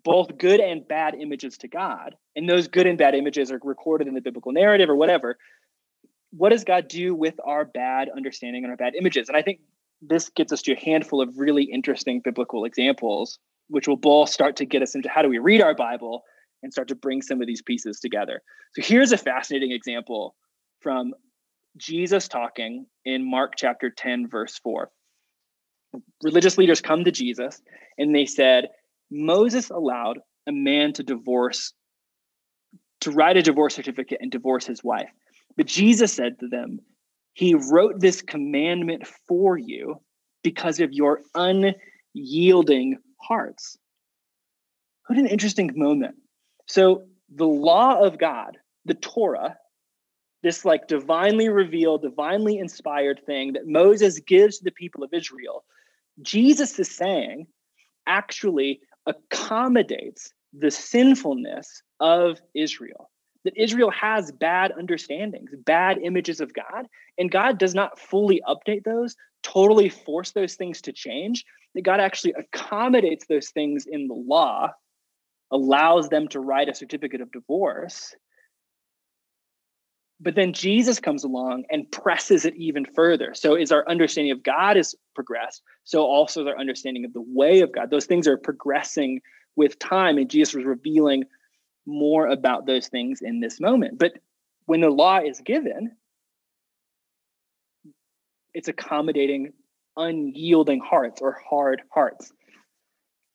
[0.03, 4.09] both good and bad images to God, and those good and bad images are recorded
[4.09, 5.39] in the biblical narrative or whatever,
[6.31, 9.29] what does God do with our bad understanding and our bad images?
[9.29, 9.61] And I think
[10.03, 14.57] this gets us to a handful of really interesting biblical examples, which will both start
[14.57, 16.25] to get us into how do we read our Bible
[16.63, 18.43] and start to bring some of these pieces together.
[18.75, 20.35] So here's a fascinating example
[20.81, 21.15] from
[21.77, 24.91] Jesus talking in Mark chapter 10, verse 4.
[26.23, 27.61] Religious leaders come to Jesus
[27.99, 28.69] and they said,
[29.11, 31.73] Moses allowed a man to divorce,
[33.01, 35.11] to write a divorce certificate and divorce his wife.
[35.57, 36.81] But Jesus said to them,
[37.35, 40.01] He wrote this commandment for you
[40.43, 43.79] because of your unyielding hearts.
[45.07, 46.17] What an interesting moment.
[46.67, 47.05] So,
[47.35, 49.57] the law of God, the Torah,
[50.43, 55.65] this like divinely revealed, divinely inspired thing that Moses gives to the people of Israel,
[56.23, 57.47] Jesus is saying
[58.07, 63.11] actually accommodates the sinfulness of Israel.
[63.45, 66.87] That Israel has bad understandings, bad images of God,
[67.19, 71.45] and God does not fully update those, totally force those things to change.
[71.75, 74.71] That God actually accommodates those things in the law,
[75.51, 78.15] allows them to write a certificate of divorce,
[80.25, 83.35] but then Jesus comes along and presses it even further.
[83.35, 85.63] So is our understanding of God is progressed.
[85.85, 87.91] So also is our understanding of the way of God.
[87.91, 89.21] Those things are progressing
[89.55, 91.25] with time, and Jesus was revealing
[91.87, 93.99] more about those things in this moment.
[93.99, 94.15] But
[94.65, 95.93] when the law is given,
[98.55, 99.53] it's accommodating
[99.97, 102.33] unyielding hearts or hard hearts.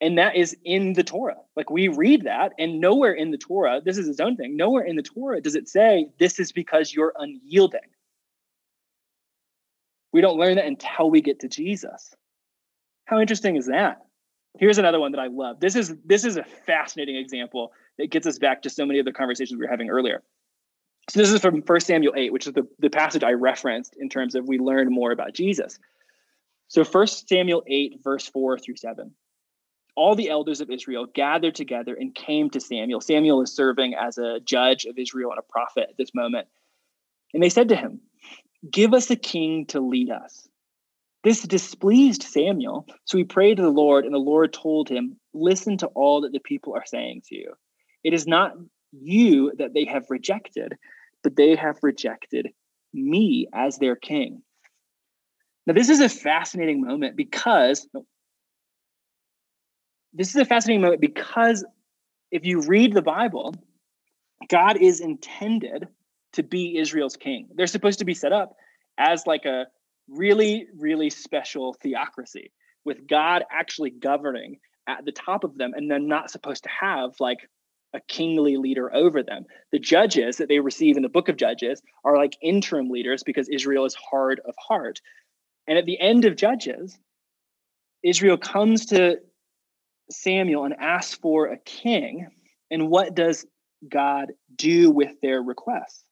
[0.01, 1.37] And that is in the Torah.
[1.55, 4.83] Like we read that, and nowhere in the Torah, this is its own thing, nowhere
[4.83, 7.81] in the Torah does it say, this is because you're unyielding.
[10.13, 12.15] We don't learn that until we get to Jesus.
[13.05, 13.97] How interesting is that?
[14.57, 15.59] Here's another one that I love.
[15.59, 19.05] This is this is a fascinating example that gets us back to so many of
[19.05, 20.23] the conversations we were having earlier.
[21.09, 24.09] So this is from 1 Samuel 8, which is the, the passage I referenced in
[24.09, 25.79] terms of we learn more about Jesus.
[26.67, 29.11] So 1 Samuel 8, verse 4 through 7
[29.95, 33.01] all the elders of Israel gathered together and came to Samuel.
[33.01, 36.47] Samuel is serving as a judge of Israel and a prophet at this moment.
[37.33, 38.01] And they said to him,
[38.69, 40.47] Give us a king to lead us.
[41.23, 42.87] This displeased Samuel.
[43.05, 46.31] So he prayed to the Lord, and the Lord told him, Listen to all that
[46.31, 47.53] the people are saying to you.
[48.03, 48.53] It is not
[48.91, 50.73] you that they have rejected,
[51.23, 52.49] but they have rejected
[52.93, 54.41] me as their king.
[55.67, 57.87] Now, this is a fascinating moment because
[60.13, 61.65] this is a fascinating moment because
[62.31, 63.55] if you read the Bible,
[64.49, 65.87] God is intended
[66.33, 67.49] to be Israel's king.
[67.55, 68.55] They're supposed to be set up
[68.97, 69.67] as like a
[70.07, 72.51] really, really special theocracy
[72.85, 77.11] with God actually governing at the top of them, and they're not supposed to have
[77.19, 77.47] like
[77.93, 79.45] a kingly leader over them.
[79.71, 83.49] The judges that they receive in the book of Judges are like interim leaders because
[83.49, 85.01] Israel is hard of heart.
[85.67, 86.97] And at the end of Judges,
[88.03, 89.19] Israel comes to
[90.11, 92.27] Samuel and asks for a king.
[92.71, 93.45] And what does
[93.87, 96.03] God do with their requests?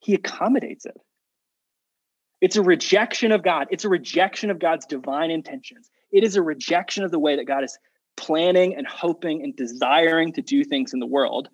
[0.00, 0.96] He accommodates it.
[2.40, 3.68] It's a rejection of God.
[3.70, 5.90] It's a rejection of God's divine intentions.
[6.12, 7.78] It is a rejection of the way that God is
[8.16, 11.48] planning and hoping and desiring to do things in the world.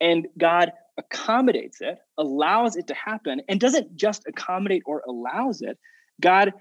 [0.00, 5.78] And God accommodates it, allows it to happen, and doesn't just accommodate or allows it.
[6.20, 6.52] God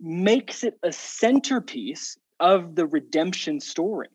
[0.00, 4.08] makes it a centerpiece of the redemption story.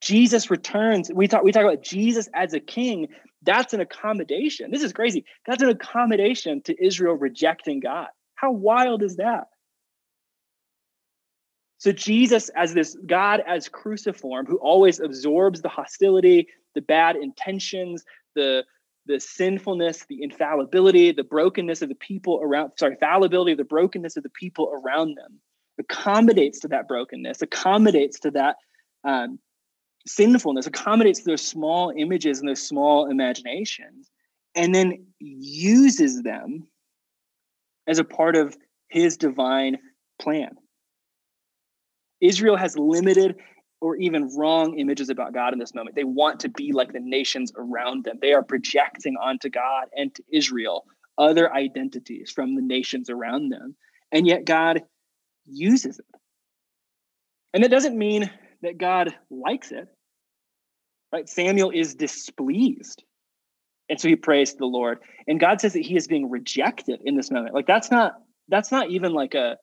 [0.00, 1.10] Jesus returns.
[1.12, 3.08] We talk we talk about Jesus as a king.
[3.42, 4.70] That's an accommodation.
[4.70, 5.24] This is crazy.
[5.46, 8.08] That's an accommodation to Israel rejecting God.
[8.34, 9.48] How wild is that?
[11.78, 18.04] So Jesus as this God as cruciform who always absorbs the hostility, the bad intentions,
[18.34, 18.64] the
[19.06, 24.24] the sinfulness, the infallibility, the brokenness of the people around, sorry, fallibility, the brokenness of
[24.24, 25.40] the people around them
[25.78, 28.56] accommodates to that brokenness, accommodates to that
[29.04, 29.38] um,
[30.06, 34.10] sinfulness, accommodates those small images and those small imaginations,
[34.54, 36.66] and then uses them
[37.86, 38.56] as a part of
[38.88, 39.78] his divine
[40.20, 40.50] plan.
[42.20, 43.36] Israel has limited
[43.80, 45.96] or even wrong images about God in this moment.
[45.96, 48.18] They want to be like the nations around them.
[48.20, 50.86] They are projecting onto God and to Israel
[51.18, 53.76] other identities from the nations around them.
[54.12, 54.82] And yet, God
[55.48, 56.20] uses it.
[57.54, 58.30] And it doesn't mean
[58.62, 59.88] that God likes it.
[61.12, 61.28] Right?
[61.28, 63.02] Samuel is displeased.
[63.88, 64.98] And so he prays to the Lord.
[65.26, 67.54] And God says that he is being rejected in this moment.
[67.54, 68.14] Like that's not
[68.48, 69.56] that's not even like a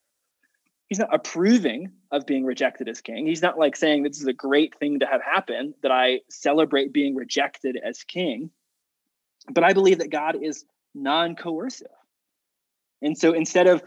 [0.88, 3.26] he's not approving of being rejected as king.
[3.26, 6.94] He's not like saying this is a great thing to have happen that I celebrate
[6.94, 8.50] being rejected as king.
[9.52, 10.64] But I believe that God is
[10.96, 11.88] non-coercive.
[13.02, 13.84] And so instead of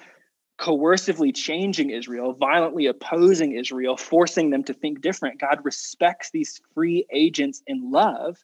[0.59, 5.41] coercively changing Israel, violently opposing Israel, forcing them to think different.
[5.41, 8.39] God respects these free agents in love,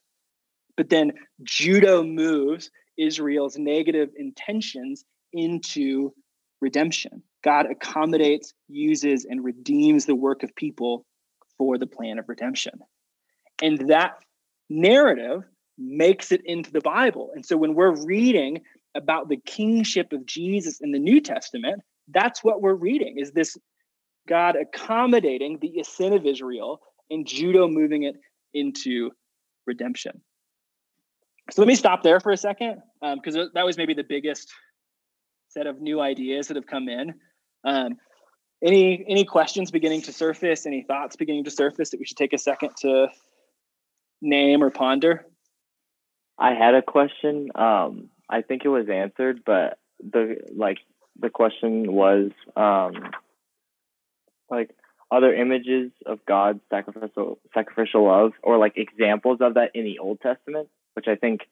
[0.76, 6.12] but then judo moves Israel's negative intentions into
[6.60, 7.22] redemption.
[7.42, 11.06] God accommodates, uses, and redeems the work of people
[11.56, 12.80] for the plan of redemption.
[13.62, 14.12] And that
[14.68, 15.44] narrative
[15.78, 17.30] makes it into the Bible.
[17.34, 18.62] And so when we're reading
[18.94, 23.56] about the kingship of Jesus in the New Testament, that's what we're reading is this
[24.28, 26.80] God accommodating the sin of Israel
[27.10, 28.16] and Judah moving it
[28.54, 29.10] into
[29.66, 30.20] redemption.
[31.50, 34.52] So let me stop there for a second because um, that was maybe the biggest
[35.48, 37.14] set of new ideas that have come in.
[37.64, 37.96] Um,
[38.64, 40.66] any any questions beginning to surface?
[40.66, 43.08] Any thoughts beginning to surface that we should take a second to
[44.20, 45.26] name or ponder?
[46.38, 47.48] I had a question.
[47.54, 50.78] Um, I think it was answered, but the like
[51.22, 53.10] the question was um,
[54.50, 54.74] like
[55.10, 60.20] other images of God's sacrificial sacrificial love, or like examples of that in the Old
[60.20, 61.42] Testament, which I think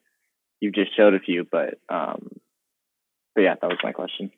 [0.60, 2.28] you just showed a few, but um,
[3.34, 4.30] but yeah, that was my question.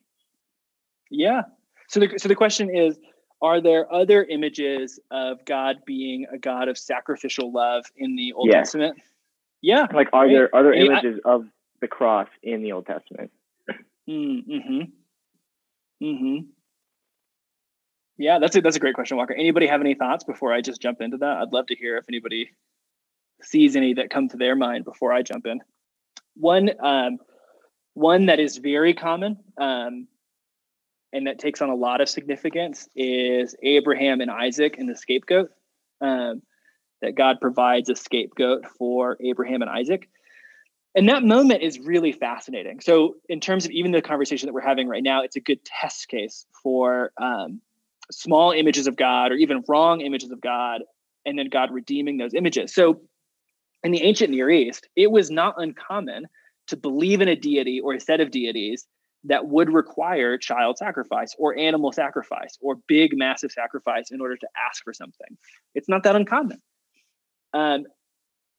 [1.11, 1.43] Yeah.
[1.89, 2.99] So the so the question is,
[3.41, 8.49] are there other images of God being a God of sacrificial love in the Old
[8.51, 8.59] yeah.
[8.59, 9.01] Testament?
[9.63, 9.87] Yeah.
[9.93, 10.33] Like, are right.
[10.33, 11.47] there other images I, of
[11.81, 13.31] the cross in the Old Testament?
[14.09, 14.81] Mm, mm-hmm.
[16.03, 16.47] Mm-hmm.
[18.19, 19.35] Yeah, that's a that's a great question, Walker.
[19.35, 21.39] Anybody have any thoughts before I just jump into that?
[21.39, 22.51] I'd love to hear if anybody
[23.43, 25.61] sees any that come to their mind before I jump in.
[26.37, 27.19] One um,
[27.95, 30.07] one that is very common um,
[31.13, 35.51] and that takes on a lot of significance is Abraham and Isaac and the scapegoat.
[36.01, 36.43] Um,
[37.03, 40.09] that God provides a scapegoat for Abraham and Isaac.
[40.95, 42.81] And that moment is really fascinating.
[42.81, 45.65] So, in terms of even the conversation that we're having right now, it's a good
[45.65, 47.61] test case for um,
[48.11, 50.83] small images of God or even wrong images of God,
[51.25, 52.75] and then God redeeming those images.
[52.75, 53.01] So,
[53.83, 56.27] in the ancient Near East, it was not uncommon
[56.69, 58.87] to believe in a deity or a set of deities
[59.25, 64.49] that would require child sacrifice or animal sacrifice or big, massive sacrifice in order to
[64.69, 65.39] ask for something.
[65.75, 66.61] It's not that uncommon.
[67.55, 67.85] Um,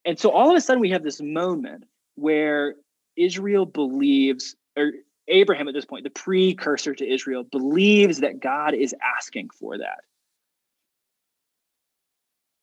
[0.05, 1.85] and so all of a sudden, we have this moment
[2.15, 2.75] where
[3.15, 4.91] Israel believes, or
[5.27, 10.01] Abraham at this point, the precursor to Israel, believes that God is asking for that.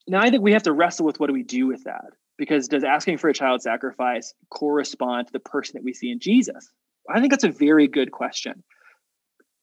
[0.07, 2.11] Now, I think we have to wrestle with what do we do with that?
[2.37, 6.19] Because does asking for a child sacrifice correspond to the person that we see in
[6.19, 6.71] Jesus?
[7.09, 8.63] I think that's a very good question.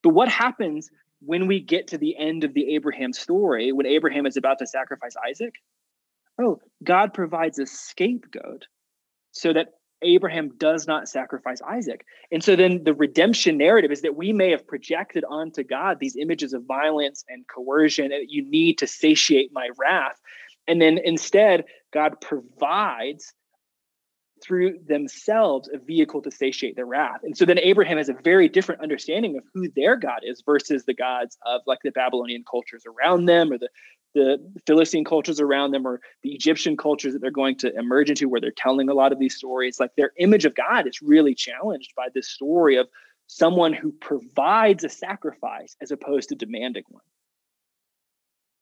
[0.04, 0.90] But what happens
[1.22, 4.68] when we get to the end of the Abraham story, when Abraham is about to
[4.68, 5.54] sacrifice Isaac?
[6.40, 8.68] Oh, God provides a scapegoat
[9.32, 12.06] so that Abraham does not sacrifice Isaac.
[12.32, 16.16] And so then the redemption narrative is that we may have projected onto God these
[16.16, 20.20] images of violence and coercion, and you need to satiate my wrath.
[20.68, 23.34] And then instead, God provides
[24.48, 27.20] through themselves a vehicle to satiate their wrath.
[27.24, 30.86] And so then Abraham has a very different understanding of who their God is versus
[30.86, 33.70] the gods of like the Babylonian cultures around them or the
[34.16, 38.28] the Philistine cultures around them or the Egyptian cultures that they're going to emerge into
[38.28, 39.80] where they're telling a lot of these stories.
[39.80, 42.88] Like their image of God is really challenged by this story of
[43.28, 47.04] someone who provides a sacrifice as opposed to demanding one.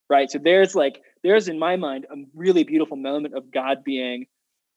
[0.10, 0.30] Right.
[0.30, 4.26] So there's like, there's in my mind a really beautiful moment of God being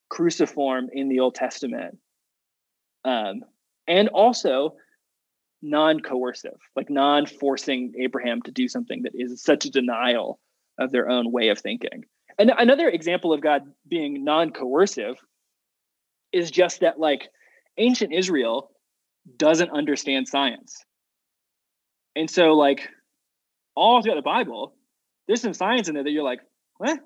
[0.08, 1.98] cruciform in the Old Testament.
[3.04, 3.42] Um,
[3.86, 4.74] and also
[5.62, 10.38] non coercive, like non forcing Abraham to do something that is such a denial
[10.78, 12.04] of their own way of thinking.
[12.38, 15.16] And another example of God being non coercive
[16.32, 17.28] is just that, like,
[17.78, 18.70] ancient Israel
[19.36, 20.84] doesn't understand science.
[22.14, 22.88] And so, like,
[23.74, 24.74] all throughout the Bible,
[25.26, 26.40] there's some science in there that you're like,
[26.76, 27.00] what?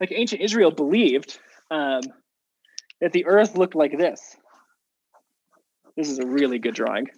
[0.00, 1.38] Like, ancient Israel believed
[1.72, 2.02] um,
[3.00, 4.36] that the earth looked like this.
[5.96, 7.08] This is a really good drawing.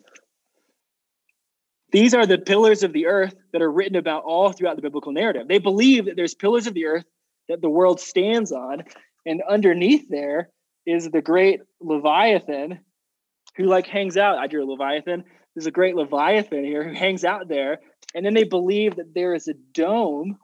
[1.92, 5.12] These are the pillars of the earth that are written about all throughout the biblical
[5.12, 5.46] narrative.
[5.48, 7.04] They believe that there's pillars of the earth
[7.48, 8.84] that the world stands on,
[9.26, 10.48] and underneath there
[10.86, 12.80] is the great Leviathan
[13.56, 14.38] who like hangs out.
[14.38, 15.24] I drew a Leviathan.
[15.54, 17.78] There's a great Leviathan here who hangs out there.
[18.14, 20.38] And then they believe that there is a dome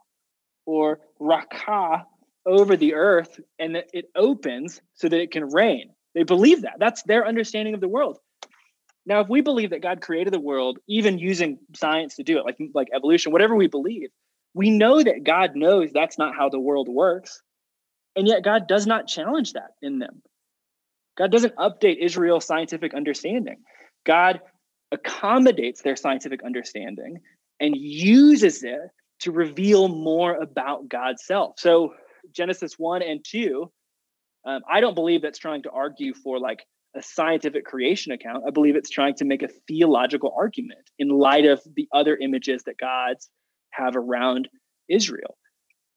[0.65, 2.03] or rakah
[2.45, 5.91] over the earth and that it opens so that it can rain.
[6.15, 6.75] They believe that.
[6.79, 8.17] That's their understanding of the world.
[9.05, 12.45] Now, if we believe that God created the world, even using science to do it,
[12.45, 14.09] like like evolution, whatever we believe,
[14.53, 17.41] we know that God knows that's not how the world works.
[18.15, 20.21] And yet God does not challenge that in them.
[21.17, 23.57] God doesn't update Israel's scientific understanding.
[24.05, 24.41] God
[24.91, 27.21] accommodates their scientific understanding
[27.59, 28.79] and uses it
[29.19, 31.59] to reveal more about God's self.
[31.59, 31.93] So
[32.33, 33.71] Genesis 1 and 2,
[34.45, 36.65] um, I don't believe that's trying to argue for like
[36.95, 38.43] a scientific creation account.
[38.47, 42.63] I believe it's trying to make a theological argument in light of the other images
[42.63, 43.29] that gods
[43.71, 44.49] have around
[44.89, 45.37] Israel.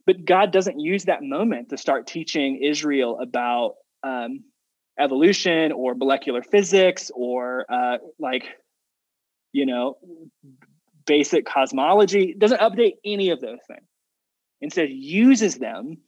[0.07, 4.45] But God doesn't use that moment to start teaching Israel about um,
[4.99, 8.45] evolution or molecular physics or uh, like,
[9.53, 9.97] you know,
[11.07, 12.35] basic cosmology.
[12.39, 13.87] Doesn't update any of those things.
[14.61, 15.99] Instead, uses them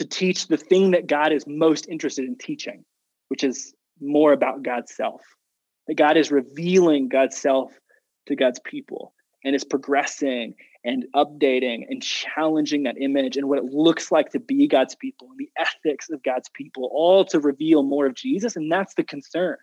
[0.00, 2.86] to teach the thing that God is most interested in teaching,
[3.28, 5.20] which is more about God's self.
[5.88, 7.78] That God is revealing God's self
[8.26, 9.12] to God's people
[9.44, 14.40] and is progressing and updating and challenging that image and what it looks like to
[14.40, 18.56] be God's people and the ethics of God's people, all to reveal more of Jesus.
[18.56, 19.58] And that's the concern.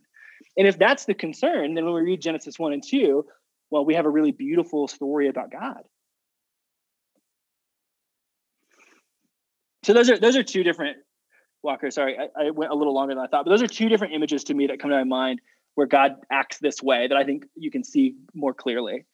[0.55, 3.25] And if that's the concern, then when we read Genesis 1 and 2,
[3.71, 5.81] well, we have a really beautiful story about God.
[9.88, 10.97] So those are those are two different
[11.63, 11.89] Walker.
[11.91, 14.13] Sorry, I, I went a little longer than I thought, but those are two different
[14.13, 15.39] images to me that come to my mind
[15.75, 19.05] where God acts this way that I think you can see more clearly.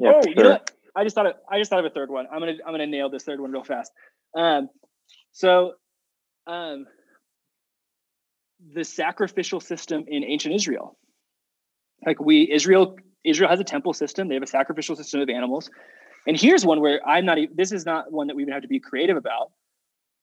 [0.00, 0.32] Yeah, oh, sure.
[0.34, 0.58] you know?
[0.96, 2.26] I just thought of, I just thought of a third one.
[2.32, 3.92] I'm gonna I'm gonna nail this third one real fast.
[4.36, 4.68] Um,
[5.30, 5.74] so,
[6.48, 6.86] um,
[8.74, 10.98] the sacrificial system in ancient Israel,
[12.04, 14.26] like we Israel Israel has a temple system.
[14.26, 15.70] They have a sacrificial system of animals,
[16.28, 17.38] and here's one where I'm not.
[17.38, 19.50] Even, this is not one that we even have to be creative about.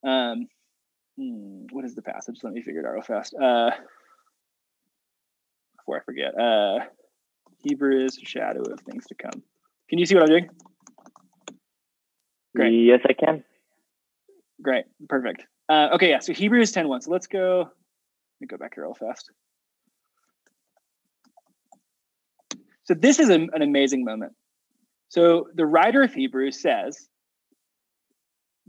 [0.06, 0.48] Um,
[1.18, 2.38] hmm, what is the passage?
[2.44, 3.34] Let me figure it out real fast.
[3.34, 3.72] Uh,
[5.78, 6.86] before I forget, uh,
[7.64, 9.42] Hebrews shadow of things to come.
[9.90, 10.50] Can you see what I'm doing?
[12.56, 12.86] Great.
[12.86, 13.44] Yes, I can.
[14.62, 14.86] Great.
[15.10, 15.44] Perfect.
[15.68, 16.20] Uh, okay, yeah.
[16.20, 17.02] So Hebrews 10 1.
[17.02, 17.62] So let's go.
[17.62, 19.32] Let me go back here real fast.
[22.84, 24.34] So this is a, an amazing moment.
[25.16, 27.08] So the writer of Hebrews says,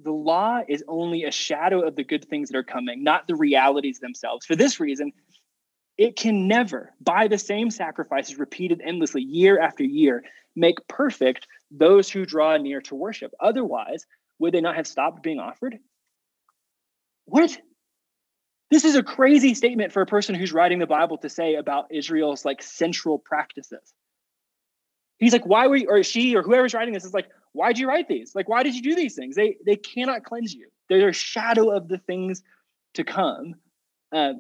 [0.01, 3.35] the law is only a shadow of the good things that are coming, not the
[3.35, 4.47] realities themselves.
[4.47, 5.13] For this reason,
[5.99, 10.23] it can never, by the same sacrifices repeated endlessly year after year,
[10.55, 13.33] make perfect those who draw near to worship.
[13.41, 14.07] Otherwise,
[14.39, 15.77] would they not have stopped being offered?
[17.25, 17.59] What?
[18.71, 21.91] This is a crazy statement for a person who's writing the Bible to say about
[21.91, 23.93] Israel's like central practices.
[25.19, 27.89] He's like, why were you, or she or whoever's writing this is like, why'd you
[27.89, 28.35] write these?
[28.35, 29.35] Like, why did you do these things?
[29.35, 30.69] They they cannot cleanse you.
[30.89, 32.43] They're a shadow of the things
[32.95, 33.55] to come.
[34.13, 34.35] Uh,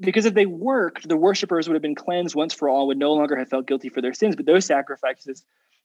[0.00, 3.12] because if they worked, the worshippers would have been cleansed once for all, would no
[3.12, 4.34] longer have felt guilty for their sins.
[4.34, 5.44] But those sacrifices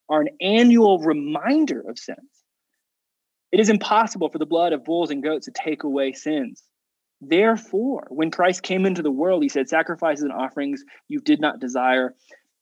[0.09, 2.17] are an annual reminder of sins.
[3.51, 6.63] It is impossible for the blood of bulls and goats to take away sins.
[7.21, 11.59] Therefore, when Christ came into the world, he said, Sacrifices and offerings you did not
[11.59, 12.13] desire,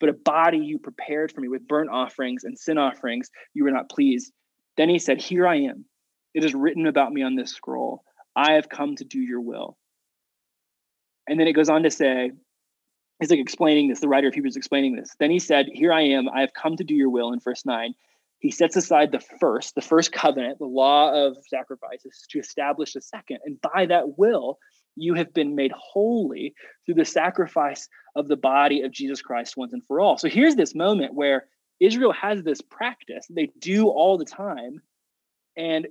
[0.06, 3.72] but a body you prepared for me with burnt offerings and sin offerings you were
[3.72, 4.32] not pleased.
[4.78, 5.86] Then he said, Here I am.
[6.36, 8.04] It is written about me on this scroll.
[8.36, 9.78] I have come to do your will.
[11.28, 12.32] And then it goes on to say,
[13.20, 15.16] he's like explaining this, the writer of Hebrews explaining this.
[15.20, 17.66] Then he said, Here I am, I have come to do your will in verse
[17.66, 17.96] 9.
[18.38, 23.02] He sets aside the first, the first covenant, the law of sacrifices, to establish the
[23.02, 23.40] second.
[23.44, 24.60] And by that will,
[24.96, 26.54] you have been made holy
[26.86, 30.18] through the sacrifice of the body of Jesus Christ once and for all.
[30.18, 31.48] So here's this moment where
[31.80, 34.82] Israel has this practice they do all the time.
[35.58, 35.88] And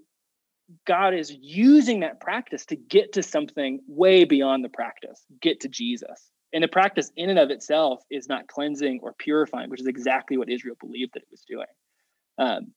[0.86, 5.68] God is using that practice to get to something way beyond the practice, get to
[5.68, 6.30] Jesus.
[6.52, 10.38] And the practice in and of itself is not cleansing or purifying, which is exactly
[10.38, 11.66] what Israel believed that it was doing.
[12.38, 12.72] Um,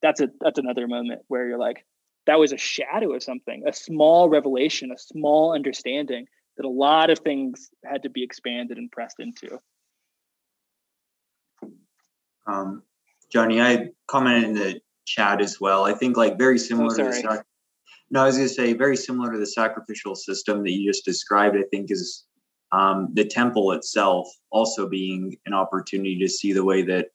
[0.00, 1.84] that's a that's another moment where you're like,
[2.26, 7.10] that was a shadow of something, a small revelation, a small understanding that a lot
[7.10, 9.58] of things had to be expanded and pressed into.
[12.46, 12.82] Um,
[13.32, 15.84] Johnny, I commented in the chat as well.
[15.84, 17.46] I think like very similar to the sac-
[18.10, 21.04] no, I was going to say very similar to the sacrificial system that you just
[21.04, 21.56] described.
[21.56, 22.24] I think is
[22.72, 27.08] um, the temple itself also being an opportunity to see the way that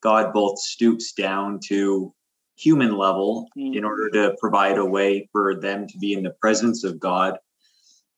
[0.00, 2.14] God both stoops down to
[2.56, 3.76] human level mm.
[3.76, 7.38] in order to provide a way for them to be in the presence of God.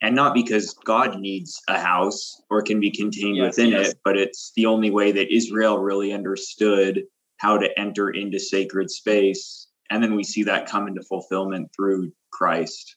[0.02, 3.90] And not because God needs a house or can be contained yes, within yes.
[3.90, 7.04] it, but it's the only way that Israel really understood
[7.38, 9.68] how to enter into sacred space.
[9.90, 12.96] And then we see that come into fulfillment through Christ.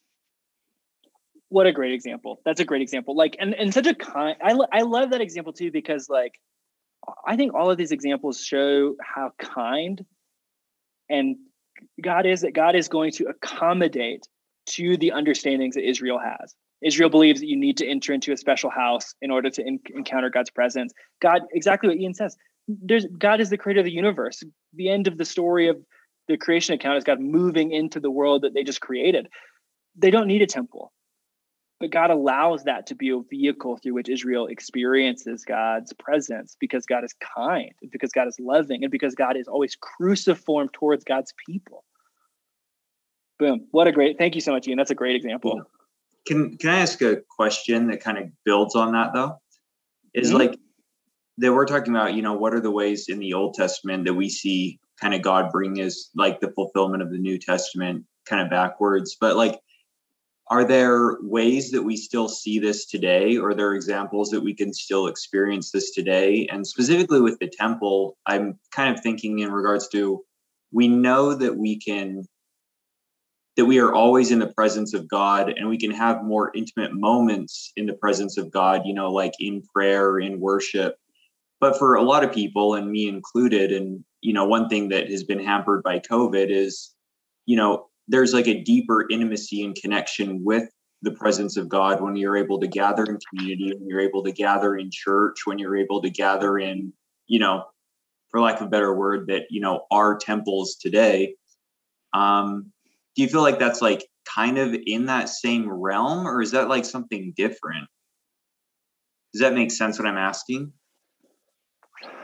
[1.49, 2.41] What a great example.
[2.43, 3.15] That's a great example.
[3.15, 6.33] Like, and, and such a kind, I, I love that example too, because like,
[7.25, 10.03] I think all of these examples show how kind
[11.09, 11.37] and
[12.01, 14.27] God is that God is going to accommodate
[14.67, 16.53] to the understandings that Israel has.
[16.81, 19.79] Israel believes that you need to enter into a special house in order to in-
[19.95, 20.93] encounter God's presence.
[21.21, 22.35] God, exactly what Ian says,
[22.67, 24.43] there's God is the creator of the universe.
[24.73, 25.77] The end of the story of
[26.27, 29.27] the creation account is God moving into the world that they just created.
[29.95, 30.91] They don't need a temple.
[31.80, 36.86] But God allows that to be a vehicle through which Israel experiences God's presence because
[36.86, 41.03] God is kind, and because God is loving, and because God is always cruciform towards
[41.03, 41.84] God's people.
[43.39, 43.67] Boom.
[43.71, 44.78] What a great thank you so much, Ian.
[44.78, 45.61] That's a great example.
[46.25, 49.39] Can can I ask a question that kind of builds on that though?
[50.13, 50.38] Is mm-hmm.
[50.38, 50.59] like
[51.38, 54.15] that we're talking about, you know, what are the ways in the Old Testament that
[54.15, 58.41] we see kind of God bring is like the fulfillment of the New Testament kind
[58.41, 59.15] of backwards.
[59.19, 59.59] But like
[60.49, 63.37] are there ways that we still see this today?
[63.37, 66.47] Or are there examples that we can still experience this today?
[66.51, 70.23] And specifically with the temple i'm kind of thinking in regards to
[70.71, 72.23] we know that we can
[73.55, 76.93] that we are always in the presence of god and we can have more intimate
[76.93, 80.97] moments in the presence of god you know like in prayer in worship.
[81.59, 85.09] But for a lot of people and me included and you know one thing that
[85.09, 86.93] has been hampered by covid is
[87.45, 90.69] you know there's like a deeper intimacy and connection with
[91.01, 94.31] the presence of God when you're able to gather in community, when you're able to
[94.31, 96.93] gather in church, when you're able to gather in,
[97.27, 97.65] you know,
[98.29, 101.35] for lack of a better word, that, you know, our temples today.
[102.13, 102.71] Um,
[103.15, 106.67] do you feel like that's like kind of in that same realm or is that
[106.67, 107.87] like something different?
[109.33, 110.71] Does that make sense what I'm asking?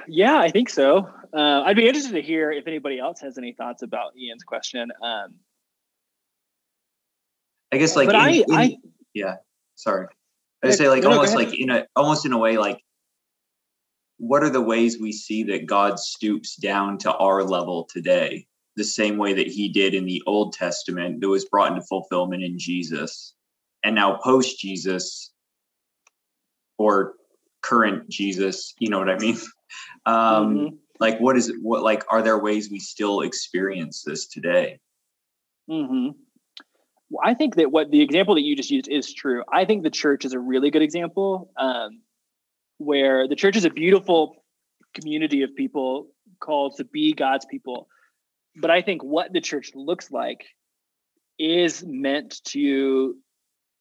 [0.08, 1.10] Yeah, I think so.
[1.36, 4.92] Uh, I'd be interested to hear if anybody else has any thoughts about Ian's question.
[5.02, 5.36] Um,
[7.74, 8.78] I guess like, in, I, in, I,
[9.14, 9.36] yeah,
[9.76, 10.08] sorry.
[10.64, 12.80] I say like no, almost like in a almost in a way like
[14.18, 18.84] what are the ways we see that God stoops down to our level today, the
[18.84, 22.58] same way that he did in the Old Testament that was brought into fulfillment in
[22.58, 23.34] Jesus.
[23.84, 25.32] And now post Jesus
[26.78, 27.16] or
[27.62, 29.38] current Jesus, you know what I mean?
[30.06, 30.16] Um,
[30.56, 30.76] mm-hmm.
[31.00, 34.80] like what is it what like are there ways we still experience this today?
[35.68, 36.10] Mm-hmm.
[37.22, 39.44] I think that what the example that you just used is true.
[39.52, 42.02] I think the church is a really good example um,
[42.78, 44.36] where the church is a beautiful
[44.94, 46.08] community of people
[46.40, 47.88] called to be God's people.
[48.56, 50.46] But I think what the church looks like
[51.40, 53.16] is meant to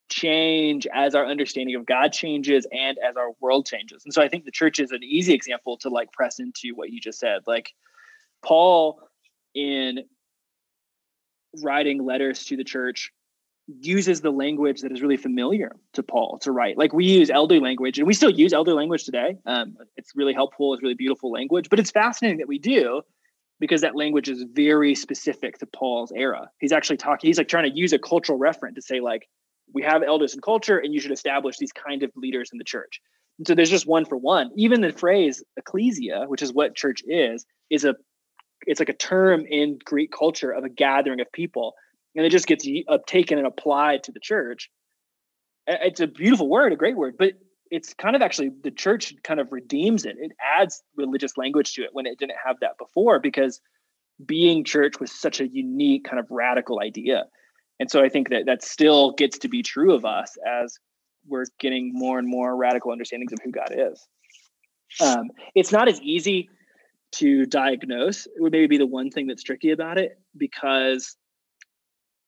[0.08, 4.04] change as our understanding of God changes and as our world changes.
[4.04, 6.90] And so I think the church is an easy example to like press into what
[6.90, 7.42] you just said.
[7.46, 7.72] Like
[8.44, 9.00] Paul
[9.54, 10.00] in
[11.62, 13.10] writing letters to the church
[13.66, 16.76] uses the language that is really familiar to Paul to write.
[16.76, 19.36] Like we use elder language and we still use elder language today.
[19.46, 20.74] Um, it's really helpful.
[20.74, 23.02] It's really beautiful language, but it's fascinating that we do
[23.60, 26.50] because that language is very specific to Paul's era.
[26.58, 29.28] He's actually talking, he's like trying to use a cultural referent to say like,
[29.72, 32.64] we have elders in culture and you should establish these kind of leaders in the
[32.64, 33.00] church.
[33.38, 34.50] And so there's just one for one.
[34.56, 37.94] Even the phrase ecclesia, which is what church is, is a
[38.66, 41.74] it's like a term in Greek culture of a gathering of people
[42.14, 42.66] and it just gets
[43.06, 44.70] taken and applied to the church.
[45.66, 47.34] It's a beautiful word, a great word, but
[47.70, 50.16] it's kind of actually the church kind of redeems it.
[50.18, 53.60] It adds religious language to it when it didn't have that before because
[54.24, 57.24] being church was such a unique kind of radical idea.
[57.80, 60.78] And so I think that that still gets to be true of us as
[61.26, 64.06] we're getting more and more radical understandings of who God is.
[65.00, 66.50] Um, it's not as easy
[67.12, 68.26] to diagnose.
[68.26, 71.16] It would maybe be the one thing that's tricky about it because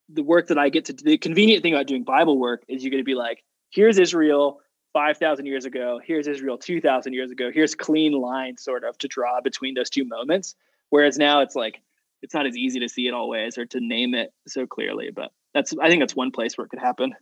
[0.09, 2.83] the work that I get to do, the convenient thing about doing Bible work is
[2.83, 4.61] you're going to be like, here's Israel
[4.93, 9.41] 5,000 years ago, here's Israel 2,000 years ago, here's clean lines sort of to draw
[9.41, 10.55] between those two moments.
[10.89, 11.81] Whereas now it's like,
[12.21, 15.09] it's not as easy to see it always or to name it so clearly.
[15.13, 17.13] But that's, I think that's one place where it could happen.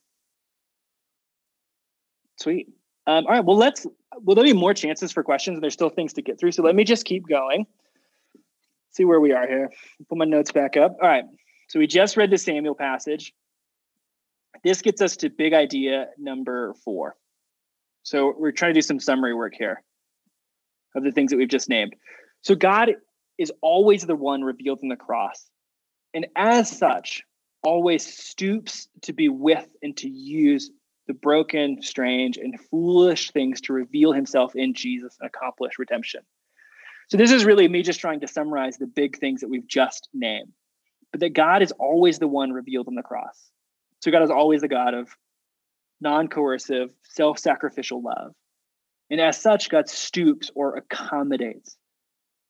[2.37, 2.67] Sweet.
[3.07, 3.43] Um, all right.
[3.43, 3.85] Well, let's,
[4.21, 5.55] will there'll be more chances for questions?
[5.55, 6.51] And there's still things to get through.
[6.51, 7.65] So let me just keep going.
[8.91, 9.71] See where we are here.
[10.07, 10.97] Put my notes back up.
[11.01, 11.25] All right.
[11.73, 13.33] So we just read the Samuel passage.
[14.63, 17.15] This gets us to big idea number four.
[18.03, 19.81] So we're trying to do some summary work here
[20.95, 21.95] of the things that we've just named.
[22.41, 22.91] So God
[23.39, 25.49] is always the one revealed in the cross.
[26.13, 27.23] And as such,
[27.63, 30.69] always stoops to be with and to use
[31.07, 36.21] the broken, strange, and foolish things to reveal himself in Jesus and accomplish redemption.
[37.09, 40.07] So, this is really me just trying to summarize the big things that we've just
[40.13, 40.53] named
[41.13, 43.51] but that God is always the one revealed on the cross.
[44.01, 45.15] So God is always the God of
[46.01, 48.33] non coercive, self sacrificial love.
[49.09, 51.77] And as such, God stoops or accommodates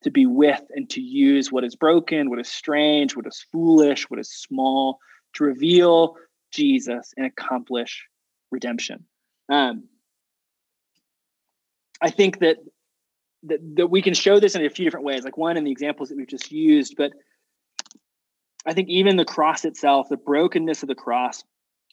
[0.03, 4.09] to be with and to use what is broken, what is strange, what is foolish,
[4.09, 4.97] what is small,
[5.33, 6.15] to reveal
[6.51, 8.05] Jesus and accomplish
[8.49, 9.05] redemption.
[9.49, 9.83] Um,
[12.01, 12.57] I think that,
[13.43, 15.25] that that we can show this in a few different ways.
[15.25, 17.11] Like one in the examples that we've just used, but
[18.65, 21.43] I think even the cross itself, the brokenness of the cross,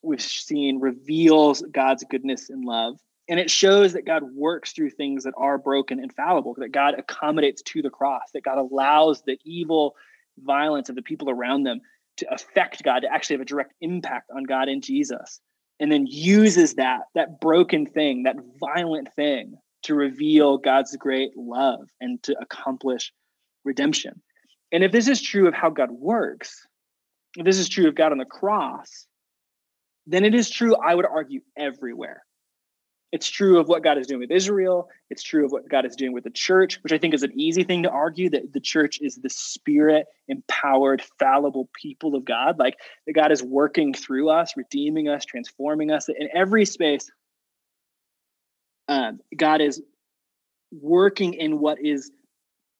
[0.02, 2.98] we've seen reveals God's goodness and love.
[3.28, 6.94] And it shows that God works through things that are broken and fallible, that God
[6.98, 9.94] accommodates to the cross, that God allows the evil
[10.38, 11.80] violence of the people around them
[12.16, 15.40] to affect God, to actually have a direct impact on God and Jesus,
[15.78, 19.54] and then uses that, that broken thing, that violent thing,
[19.84, 23.12] to reveal God's great love and to accomplish
[23.64, 24.20] redemption.
[24.72, 26.66] And if this is true of how God works,
[27.36, 29.06] if this is true of God on the cross,
[30.06, 32.22] then it is true, I would argue, everywhere.
[33.12, 34.88] It's true of what God is doing with Israel.
[35.10, 37.32] It's true of what God is doing with the church, which I think is an
[37.34, 42.58] easy thing to argue that the church is the spirit empowered, fallible people of God.
[42.58, 47.10] Like that God is working through us, redeeming us, transforming us in every space.
[48.86, 49.82] Um, God is
[50.70, 52.12] working in what is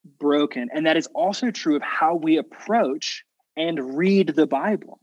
[0.05, 0.69] broken.
[0.73, 3.25] And that is also true of how we approach
[3.57, 5.01] and read the Bible.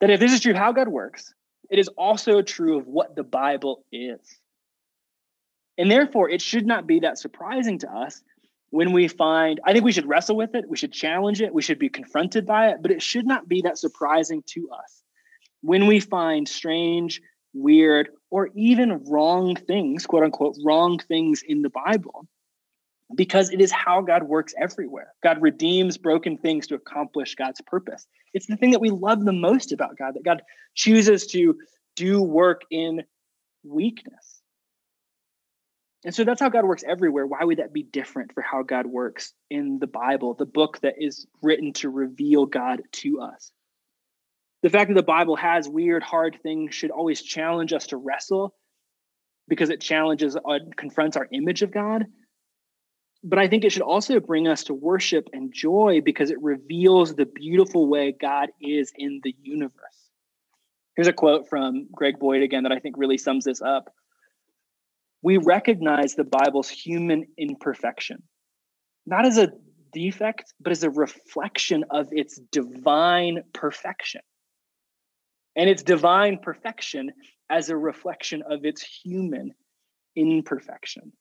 [0.00, 1.32] That if this is true how God works,
[1.70, 4.20] it is also true of what the Bible is.
[5.78, 8.22] And therefore, it should not be that surprising to us
[8.70, 11.62] when we find, I think we should wrestle with it, we should challenge it, we
[11.62, 15.02] should be confronted by it, but it should not be that surprising to us
[15.62, 17.20] when we find strange,
[17.52, 22.26] weird, or even wrong things, quote unquote, wrong things in the Bible
[23.14, 25.12] because it is how God works everywhere.
[25.22, 28.06] God redeems broken things to accomplish God's purpose.
[28.32, 30.42] It's the thing that we love the most about God, that God
[30.74, 31.56] chooses to
[31.96, 33.02] do work in
[33.62, 34.40] weakness.
[36.04, 37.26] And so that's how God works everywhere.
[37.26, 40.96] Why would that be different for how God works in the Bible, the book that
[40.98, 43.52] is written to reveal God to us?
[44.62, 48.54] The fact that the Bible has weird, hard things should always challenge us to wrestle
[49.48, 52.06] because it challenges, uh, confronts our image of God
[53.24, 57.14] but I think it should also bring us to worship and joy because it reveals
[57.14, 60.10] the beautiful way God is in the universe.
[60.94, 63.92] Here's a quote from Greg Boyd again that I think really sums this up.
[65.22, 68.22] We recognize the Bible's human imperfection,
[69.06, 69.52] not as a
[69.90, 74.20] defect, but as a reflection of its divine perfection.
[75.56, 77.12] And its divine perfection
[77.48, 79.52] as a reflection of its human
[80.14, 81.12] imperfection.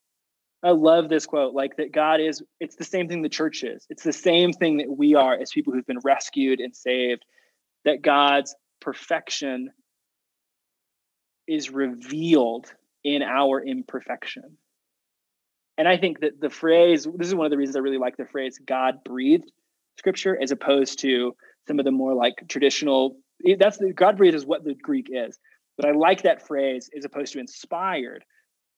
[0.63, 3.85] I love this quote like that God is, it's the same thing the church is.
[3.89, 7.23] It's the same thing that we are as people who've been rescued and saved,
[7.83, 9.71] that God's perfection
[11.47, 14.57] is revealed in our imperfection.
[15.77, 18.15] And I think that the phrase, this is one of the reasons I really like
[18.15, 19.51] the phrase God breathed
[19.97, 21.35] scripture as opposed to
[21.67, 23.17] some of the more like traditional,
[23.57, 25.37] that's the God breathed is what the Greek is.
[25.77, 28.23] But I like that phrase as opposed to inspired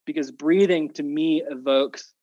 [0.05, 2.13] because breathing to me evokes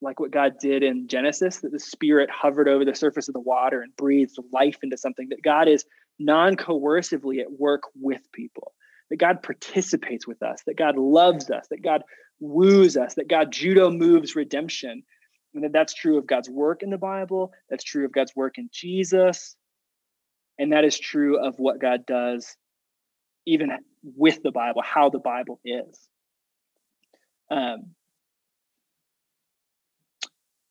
[0.00, 3.40] like what God did in Genesis, that the Spirit hovered over the surface of the
[3.40, 5.84] water and breathed life into something, that God is
[6.18, 8.72] non coercively at work with people,
[9.10, 12.02] that God participates with us, that God loves us, that God
[12.40, 15.02] woos us, that God judo moves redemption.
[15.54, 18.58] And that that's true of God's work in the Bible, that's true of God's work
[18.58, 19.54] in Jesus,
[20.58, 22.56] and that is true of what God does
[23.46, 23.70] even
[24.16, 26.08] with the Bible, how the Bible is.
[27.50, 27.94] Um,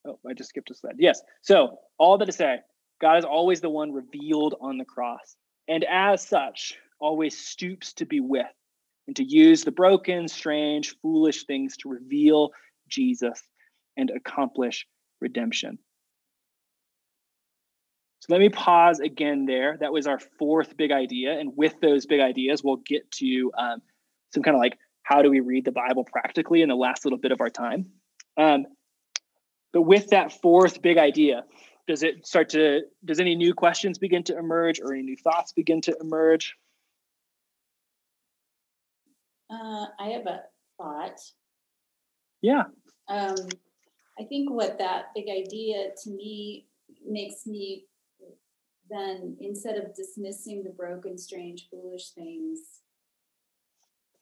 [0.05, 0.95] oh, I just skipped a slide.
[0.97, 1.21] Yes.
[1.41, 2.57] So, all that to say,
[3.01, 5.35] God is always the one revealed on the cross.
[5.67, 8.45] And as such, always stoops to be with
[9.07, 12.51] and to use the broken, strange, foolish things to reveal
[12.87, 13.41] Jesus
[13.97, 14.87] and accomplish
[15.19, 15.77] redemption.
[18.21, 19.77] So let me pause again there.
[19.81, 21.37] That was our fourth big idea.
[21.37, 23.81] And with those big ideas, we'll get to um,
[24.33, 27.19] some kind of like how do we read the Bible practically in the last little
[27.19, 27.91] bit of our time.
[28.37, 28.65] Um,
[29.71, 31.43] but with that fourth big idea,
[31.87, 35.51] does it start to, does any new questions begin to emerge or any new thoughts
[35.51, 36.55] begin to emerge?
[39.49, 40.41] Uh, I have a
[40.77, 41.19] thought.
[42.41, 42.63] Yeah.
[43.09, 43.35] Um,
[44.19, 46.67] I think what that big idea to me
[47.05, 47.85] makes me
[48.89, 52.59] then, instead of dismissing the broken, strange, foolish things,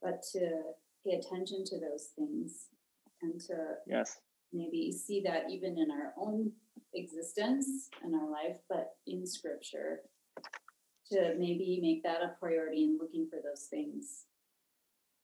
[0.01, 0.61] but to
[1.05, 2.67] pay attention to those things
[3.21, 3.55] and to
[3.87, 4.17] yes.
[4.53, 6.51] maybe see that even in our own
[6.93, 10.01] existence in our life but in scripture
[11.09, 14.25] to maybe make that a priority in looking for those things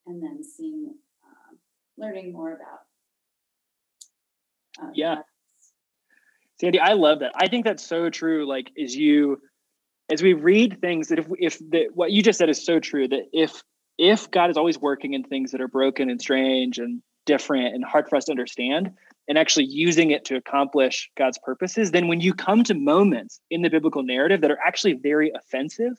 [0.05, 1.55] and then seeing uh,
[1.97, 2.79] learning more about
[4.81, 5.17] uh, yeah.
[6.59, 7.33] Sandy i love that.
[7.35, 9.41] I think that's so true like as you
[10.09, 13.07] as we read things that if if the, what you just said is so true
[13.09, 13.61] that if
[13.97, 17.83] if God is always working in things that are broken and strange and different and
[17.83, 18.91] hard for us to understand,
[19.27, 23.61] and actually using it to accomplish God's purposes, then when you come to moments in
[23.61, 25.93] the biblical narrative that are actually very offensive,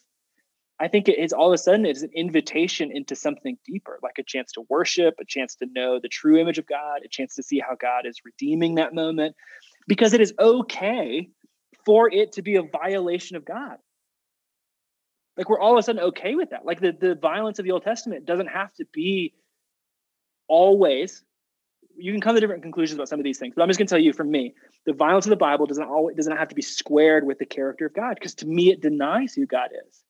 [0.81, 4.19] I think it is all of a sudden it's an invitation into something deeper, like
[4.19, 7.35] a chance to worship, a chance to know the true image of God, a chance
[7.35, 9.35] to see how God is redeeming that moment,
[9.87, 11.29] because it is okay
[11.85, 13.77] for it to be a violation of God.
[15.39, 16.67] Like we're all of a sudden okay with that.
[16.67, 19.33] Like the, the violence of the Old Testament doesn't have to be
[20.49, 21.23] always.
[21.97, 23.87] You can come to different conclusions about some of these things, but I'm just going
[23.87, 26.55] to tell you from me, the violence of the Bible doesn't always doesn't have to
[26.55, 30.03] be squared with the character of God, because to me it denies who God is.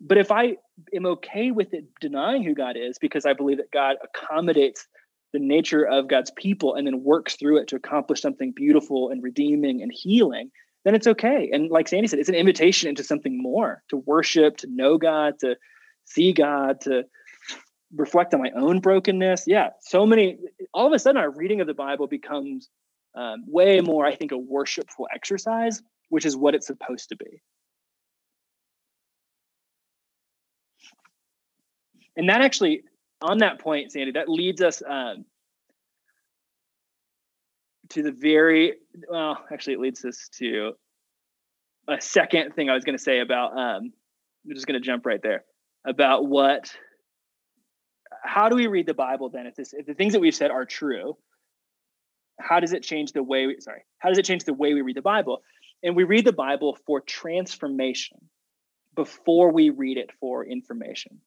[0.00, 0.56] But if I
[0.94, 4.86] am okay with it denying who God is because I believe that God accommodates
[5.32, 9.22] the nature of God's people and then works through it to accomplish something beautiful and
[9.22, 10.50] redeeming and healing,
[10.84, 11.50] then it's okay.
[11.52, 15.38] And like Sandy said, it's an invitation into something more to worship, to know God,
[15.40, 15.56] to
[16.04, 17.04] see God, to
[17.94, 19.44] reflect on my own brokenness.
[19.46, 20.38] Yeah, so many,
[20.74, 22.68] all of a sudden, our reading of the Bible becomes
[23.14, 27.42] um, way more, I think, a worshipful exercise, which is what it's supposed to be.
[32.16, 32.82] and that actually
[33.20, 35.24] on that point sandy that leads us um,
[37.92, 38.74] to the very
[39.08, 40.72] well actually it leads us to
[41.88, 43.92] a second thing i was going to say about um,
[44.44, 45.44] i'm just going to jump right there
[45.86, 46.72] about what
[48.24, 50.50] how do we read the bible then if this if the things that we've said
[50.50, 51.16] are true
[52.40, 54.82] how does it change the way we sorry how does it change the way we
[54.82, 55.42] read the bible
[55.82, 58.18] and we read the bible for transformation
[58.94, 61.20] before we read it for information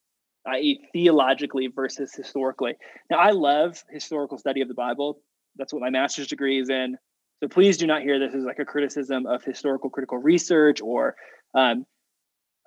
[0.48, 2.76] i.e., theologically versus historically.
[3.10, 5.20] Now, I love historical study of the Bible.
[5.58, 6.98] That's what my master's degree is in.
[7.42, 11.16] So please do not hear this as like a criticism of historical critical research or
[11.54, 11.86] um,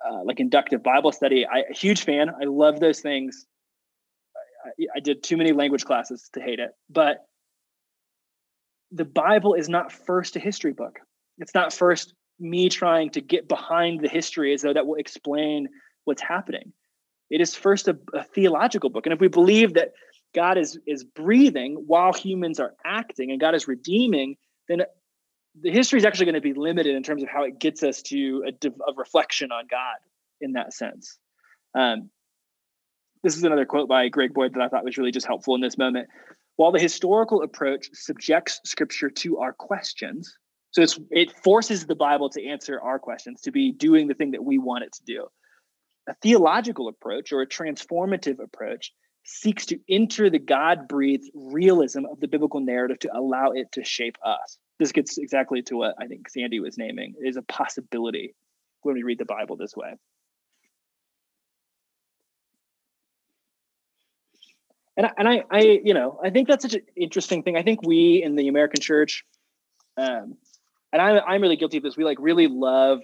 [0.07, 1.45] uh, like inductive Bible study.
[1.45, 2.29] I a huge fan.
[2.29, 3.45] I love those things.
[4.65, 7.25] I, I did too many language classes to hate it, but
[8.91, 10.99] the Bible is not first a history book.
[11.37, 15.67] It's not first me trying to get behind the history as though that will explain
[16.05, 16.73] what's happening.
[17.29, 19.05] It is first a, a theological book.
[19.05, 19.91] And if we believe that
[20.33, 24.83] God is is breathing while humans are acting and God is redeeming, then
[25.59, 28.01] the history is actually going to be limited in terms of how it gets us
[28.03, 29.97] to a, a reflection on God
[30.41, 31.17] in that sense.
[31.75, 32.09] Um,
[33.23, 35.61] this is another quote by Greg Boyd that I thought was really just helpful in
[35.61, 36.07] this moment.
[36.55, 40.37] While the historical approach subjects Scripture to our questions,
[40.71, 44.43] so it forces the Bible to answer our questions, to be doing the thing that
[44.43, 45.27] we want it to do.
[46.07, 52.19] A theological approach or a transformative approach seeks to enter the God breathed realism of
[52.19, 54.57] the biblical narrative to allow it to shape us.
[54.79, 58.33] This gets exactly to what I think Sandy was naming is a possibility
[58.81, 59.95] when we read the Bible this way.
[64.97, 67.55] And I, and I, I you know, I think that's such an interesting thing.
[67.55, 69.23] I think we in the American church,
[69.95, 70.35] um,
[70.91, 71.95] and I'm, I'm really guilty of this.
[71.95, 72.99] We like really love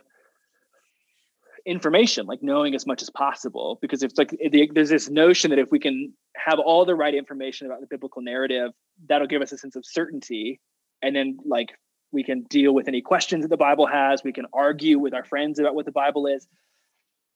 [1.65, 3.77] information, like knowing as much as possible.
[3.81, 4.35] Because it's like
[4.73, 8.21] there's this notion that if we can have all the right information about the biblical
[8.21, 8.71] narrative,
[9.07, 10.59] that'll give us a sense of certainty.
[11.01, 11.77] And then, like,
[12.11, 14.23] we can deal with any questions that the Bible has.
[14.23, 16.47] We can argue with our friends about what the Bible is.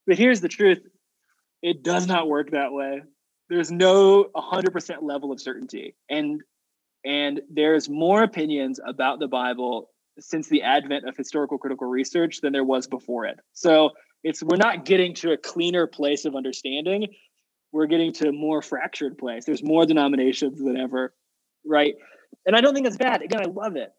[0.07, 0.79] But here's the truth
[1.61, 3.01] it does not work that way.
[3.49, 5.95] There's no 100% level of certainty.
[6.09, 6.41] And
[7.05, 12.51] and there's more opinions about the Bible since the advent of historical critical research than
[12.51, 13.39] there was before it.
[13.53, 13.91] So
[14.23, 17.07] it's we're not getting to a cleaner place of understanding.
[17.71, 19.45] We're getting to a more fractured place.
[19.45, 21.13] There's more denominations than ever
[21.65, 21.95] right?
[22.45, 23.21] And i don't think that's bad.
[23.21, 23.91] Again i love it.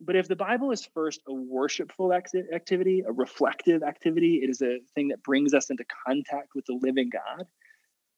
[0.00, 4.78] But if the bible is first a worshipful activity a reflective activity it is a
[4.94, 7.46] thing that brings us into contact with the living god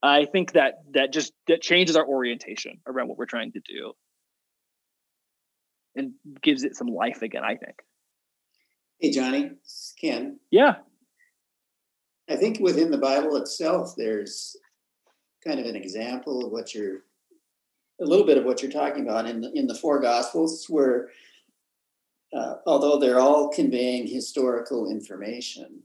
[0.03, 3.93] i think that that just that changes our orientation around what we're trying to do
[5.95, 7.77] and gives it some life again i think.
[8.99, 9.51] Hey johnny
[10.01, 10.41] ken.
[10.51, 10.77] Yeah
[12.29, 14.57] I think within the Bible itself, there's
[15.47, 17.03] kind of an example of what you're,
[18.01, 21.09] a little bit of what you're talking about in the, in the four Gospels, where
[22.35, 25.83] uh, although they're all conveying historical information,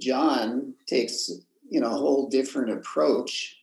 [0.00, 1.30] John takes
[1.68, 3.58] you know a whole different approach,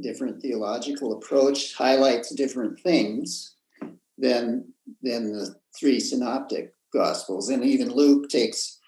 [0.00, 3.56] different theological approach, highlights different things
[4.18, 8.78] than than the three synoptic gospels, and even Luke takes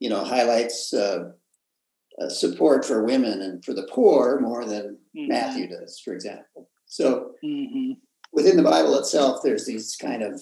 [0.00, 0.94] you know highlights.
[0.94, 1.32] Uh,
[2.20, 5.28] uh, support for women and for the poor more than mm-hmm.
[5.28, 6.68] Matthew does, for example.
[6.86, 7.92] So mm-hmm.
[8.32, 10.40] within the Bible itself, there's these kind of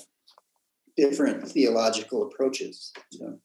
[0.96, 2.92] different theological approaches.
[3.10, 3.38] So.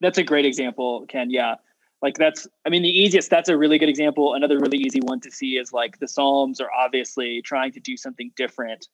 [0.00, 1.30] That's a great example, Ken.
[1.30, 1.56] Yeah.
[2.00, 4.34] Like that's, I mean, the easiest, that's a really good example.
[4.34, 7.96] Another really easy one to see is like the Psalms are obviously trying to do
[7.96, 8.86] something different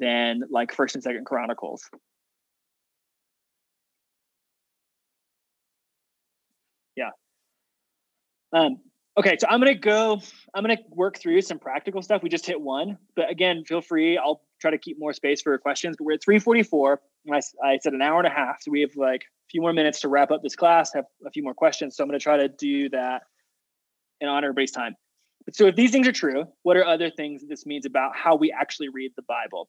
[0.00, 1.88] than like First and Second Chronicles.
[6.96, 7.10] Yeah
[8.56, 8.78] Um,
[9.18, 10.20] okay, so I'm gonna go.
[10.54, 12.22] I'm gonna work through some practical stuff.
[12.22, 14.16] We just hit one, but again, feel free.
[14.16, 15.96] I'll try to keep more space for questions.
[15.98, 16.96] But we're at 3:44,
[17.26, 19.60] and I, I said an hour and a half, so we have like a few
[19.60, 20.94] more minutes to wrap up this class.
[20.94, 23.24] Have a few more questions, so I'm gonna try to do that
[24.22, 24.96] and honor everybody's time.
[25.44, 28.36] But so, if these things are true, what are other things this means about how
[28.36, 29.68] we actually read the Bible?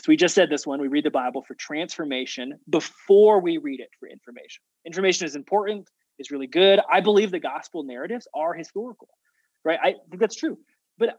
[0.00, 0.80] So we just said this one.
[0.80, 4.60] We read the Bible for transformation before we read it for information.
[4.84, 5.88] Information is important
[6.18, 6.80] is really good.
[6.90, 9.08] I believe the gospel narratives are historical,
[9.64, 9.78] right?
[9.82, 10.58] I think that's true.
[10.98, 11.16] But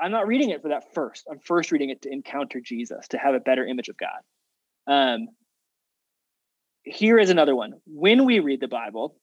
[0.00, 1.26] I'm not reading it for that first.
[1.30, 4.92] I'm first reading it to encounter Jesus, to have a better image of God.
[4.92, 5.28] Um,
[6.82, 7.74] here is another one.
[7.86, 9.16] When we read the Bible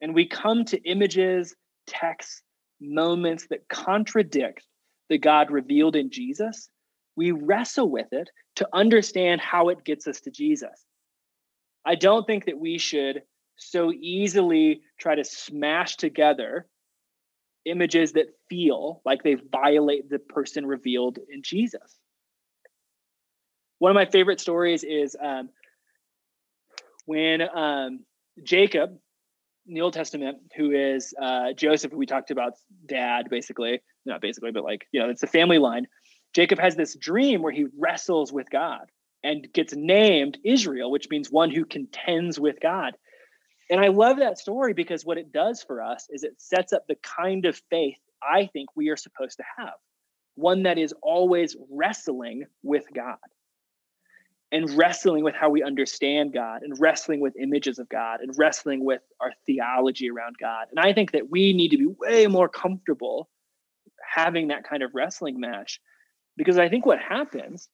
[0.00, 1.54] and we come to images,
[1.86, 2.42] texts,
[2.80, 4.64] moments that contradict
[5.08, 6.68] the God revealed in Jesus,
[7.16, 10.84] we wrestle with it to understand how it gets us to Jesus.
[11.84, 13.22] I don't think that we should
[13.56, 16.66] so easily try to smash together
[17.64, 21.98] images that feel like they violate the person revealed in Jesus.
[23.78, 25.50] One of my favorite stories is um,
[27.04, 28.00] when um,
[28.42, 28.98] Jacob,
[29.66, 32.52] in the Old Testament, who is uh, Joseph, who we talked about,
[32.86, 35.86] dad, basically, not basically, but like, you know, it's a family line.
[36.34, 38.90] Jacob has this dream where he wrestles with God
[39.24, 42.96] and gets named Israel, which means one who contends with God.
[43.70, 46.86] And I love that story because what it does for us is it sets up
[46.86, 49.74] the kind of faith I think we are supposed to have
[50.36, 53.16] one that is always wrestling with God
[54.52, 58.84] and wrestling with how we understand God and wrestling with images of God and wrestling
[58.84, 60.66] with our theology around God.
[60.70, 63.28] And I think that we need to be way more comfortable
[64.08, 65.80] having that kind of wrestling match
[66.36, 67.68] because I think what happens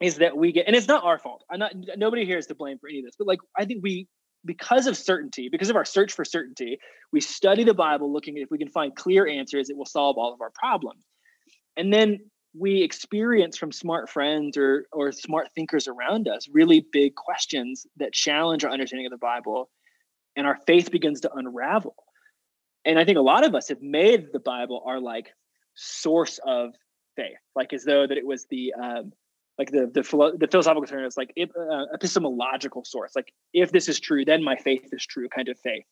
[0.00, 1.44] is that we get and it's not our fault.
[1.50, 3.82] I'm not nobody here is to blame for any of this, but like I think
[3.82, 4.08] we
[4.44, 6.78] because of certainty, because of our search for certainty,
[7.12, 10.32] we study the Bible looking if we can find clear answers, it will solve all
[10.32, 11.04] of our problems.
[11.76, 12.20] And then
[12.56, 18.12] we experience from smart friends or or smart thinkers around us really big questions that
[18.12, 19.70] challenge our understanding of the Bible,
[20.36, 21.96] and our faith begins to unravel.
[22.84, 25.30] And I think a lot of us have made the Bible our like
[25.74, 26.74] source of
[27.16, 29.12] faith, like as though that it was the um,
[29.58, 33.12] like the the, philo- the philosophical term is like uh, epistemological source.
[33.14, 35.86] Like if this is true then my faith is true kind of faith.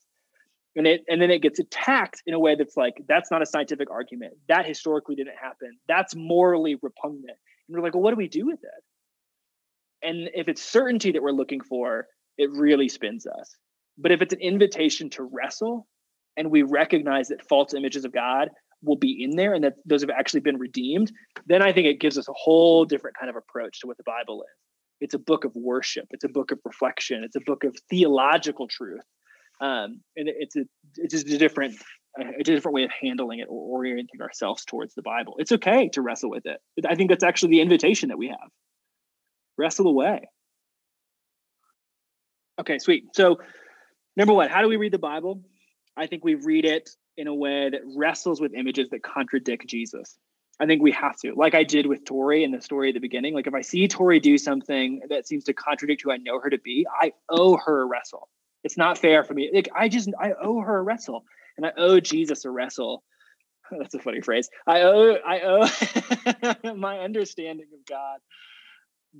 [0.74, 3.46] And it and then it gets attacked in a way that's like that's not a
[3.46, 4.34] scientific argument.
[4.48, 5.78] That historically didn't happen.
[5.86, 7.36] That's morally repugnant.
[7.68, 10.06] And we're like well what do we do with it?
[10.06, 12.06] And if it's certainty that we're looking for
[12.38, 13.56] it really spins us.
[13.98, 15.86] But if it's an invitation to wrestle
[16.36, 18.48] and we recognize that false images of god
[18.83, 21.12] will be in there and that those have actually been redeemed,
[21.47, 24.03] then I think it gives us a whole different kind of approach to what the
[24.05, 24.59] Bible is.
[25.01, 26.07] It's a book of worship.
[26.11, 27.24] It's a book of reflection.
[27.24, 29.03] It's a book of theological truth,
[29.61, 30.61] um, and it's a
[30.97, 31.74] it's just a different
[32.16, 35.35] it's a different way of handling it or orienting ourselves towards the Bible.
[35.39, 36.61] It's okay to wrestle with it.
[36.89, 38.49] I think that's actually the invitation that we have.
[39.59, 40.28] Wrestle away.
[42.61, 43.05] Okay, sweet.
[43.14, 43.39] So,
[44.16, 45.43] number one, how do we read the Bible?
[45.97, 50.16] I think we read it in a way that wrestles with images that contradict Jesus.
[50.60, 53.00] I think we have to, like I did with Tori in the story at the
[53.00, 53.34] beginning.
[53.34, 56.50] Like if I see Tori do something that seems to contradict who I know her
[56.50, 58.28] to be, I owe her a wrestle.
[58.62, 59.50] It's not fair for me.
[59.52, 61.24] Like I just I owe her a wrestle,
[61.56, 63.02] and I owe Jesus a wrestle.
[63.70, 64.50] That's a funny phrase.
[64.66, 68.20] I owe I owe my understanding of God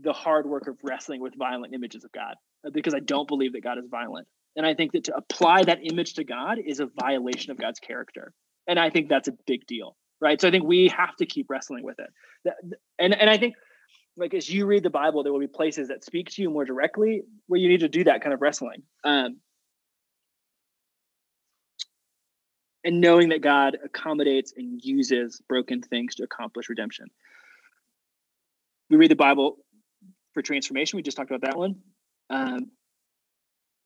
[0.01, 2.37] the hard work of wrestling with violent images of God
[2.73, 4.27] because I don't believe that God is violent.
[4.57, 7.81] And I think that to apply that image to God is a violation of God's
[7.81, 8.33] character.
[8.67, 10.41] And I think that's a big deal, right?
[10.41, 12.55] So I think we have to keep wrestling with it.
[12.99, 13.55] And and I think
[14.17, 16.65] like as you read the Bible, there will be places that speak to you more
[16.65, 18.83] directly where you need to do that kind of wrestling.
[19.05, 19.39] Um,
[22.85, 27.07] and knowing that God accommodates and uses broken things to accomplish redemption.
[28.91, 29.59] We read the Bible
[30.35, 30.97] for transformation.
[30.97, 31.77] We just talked about that one.
[32.29, 32.71] Um,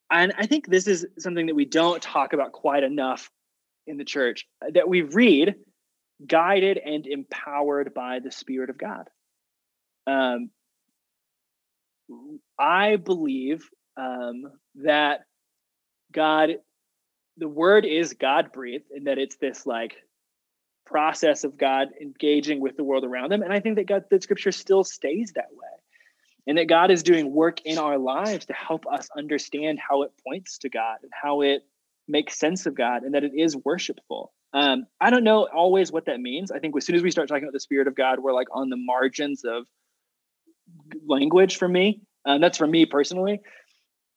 [0.09, 3.29] and I think this is something that we don't talk about quite enough
[3.85, 5.55] in the church that we read
[6.25, 9.09] guided and empowered by the Spirit of God.
[10.07, 10.49] Um,
[12.57, 15.21] I believe um, that
[16.11, 16.51] God,
[17.37, 19.97] the word is God breathed, and that it's this like
[20.85, 23.41] process of God engaging with the world around them.
[23.41, 25.76] And I think that God, the scripture still stays that way
[26.47, 30.11] and that God is doing work in our lives to help us understand how it
[30.25, 31.63] points to God and how it
[32.07, 34.31] makes sense of God and that it is worshipful.
[34.53, 36.51] Um, I don't know always what that means.
[36.51, 38.47] I think as soon as we start talking about the Spirit of God, we're like
[38.51, 39.65] on the margins of
[41.05, 42.01] language for me.
[42.25, 43.41] Um, that's for me personally.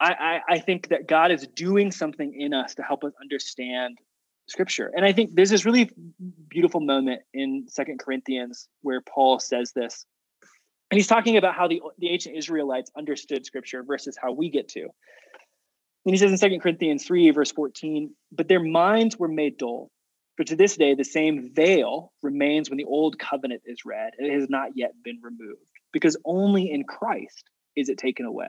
[0.01, 0.12] I,
[0.49, 3.99] I, I think that God is doing something in us to help us understand
[4.49, 4.91] scripture.
[4.95, 5.91] And I think there's this really
[6.49, 10.07] beautiful moment in Second Corinthians where Paul says this.
[10.91, 14.68] And he's talking about how the, the ancient Israelites understood scripture versus how we get
[14.70, 14.82] to.
[14.82, 19.91] And he says in Second Corinthians 3, verse 14, but their minds were made dull.
[20.36, 24.26] For to this day, the same veil remains when the old covenant is read, and
[24.26, 25.61] it has not yet been removed,
[25.93, 27.45] because only in Christ
[27.76, 28.49] is it taken away.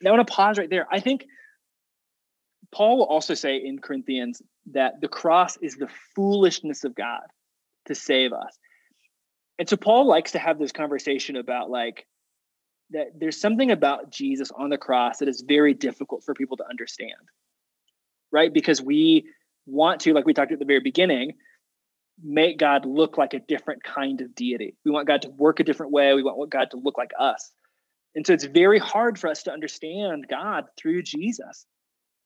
[0.00, 0.86] Now, I want to pause right there.
[0.90, 1.26] I think
[2.72, 4.40] Paul will also say in Corinthians
[4.72, 7.22] that the cross is the foolishness of God
[7.86, 8.56] to save us.
[9.58, 12.06] And so Paul likes to have this conversation about like
[12.90, 16.68] that there's something about Jesus on the cross that is very difficult for people to
[16.68, 17.12] understand.
[18.30, 18.52] Right?
[18.52, 19.26] Because we
[19.66, 21.34] want to, like we talked at the very beginning,
[22.22, 24.76] make God look like a different kind of deity.
[24.84, 26.14] We want God to work a different way.
[26.14, 27.50] We want God to look like us.
[28.14, 31.66] And so it's very hard for us to understand God through Jesus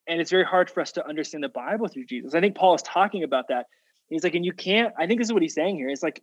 [0.06, 2.34] and it's very hard for us to understand the Bible through Jesus.
[2.34, 3.66] I think Paul is talking about that.
[4.08, 4.94] He's like, and you can't.
[4.98, 5.88] I think this is what he's saying here.
[5.88, 6.22] It's like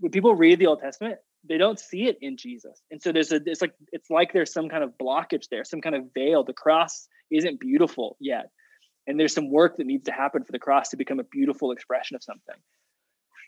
[0.00, 3.32] when people read the Old Testament, they don't see it in Jesus, and so there's
[3.32, 3.40] a.
[3.46, 6.44] It's like it's like there's some kind of blockage there, some kind of veil.
[6.44, 8.50] The cross isn't beautiful yet,
[9.06, 11.72] and there's some work that needs to happen for the cross to become a beautiful
[11.72, 12.56] expression of something.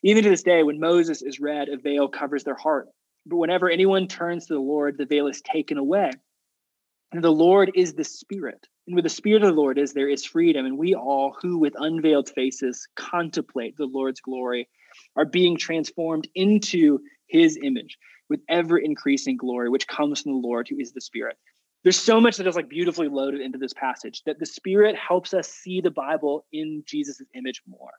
[0.04, 2.88] Even to this day, when Moses is read, a veil covers their heart.
[3.26, 6.10] But whenever anyone turns to the Lord, the veil is taken away.
[7.12, 8.66] And the Lord is the Spirit.
[8.86, 10.66] And where the Spirit of the Lord is, there is freedom.
[10.66, 14.68] And we all who with unveiled faces contemplate the Lord's glory
[15.16, 20.68] are being transformed into his image with ever increasing glory, which comes from the Lord
[20.68, 21.36] who is the Spirit.
[21.82, 25.34] There's so much that is like beautifully loaded into this passage that the Spirit helps
[25.34, 27.90] us see the Bible in Jesus' image more.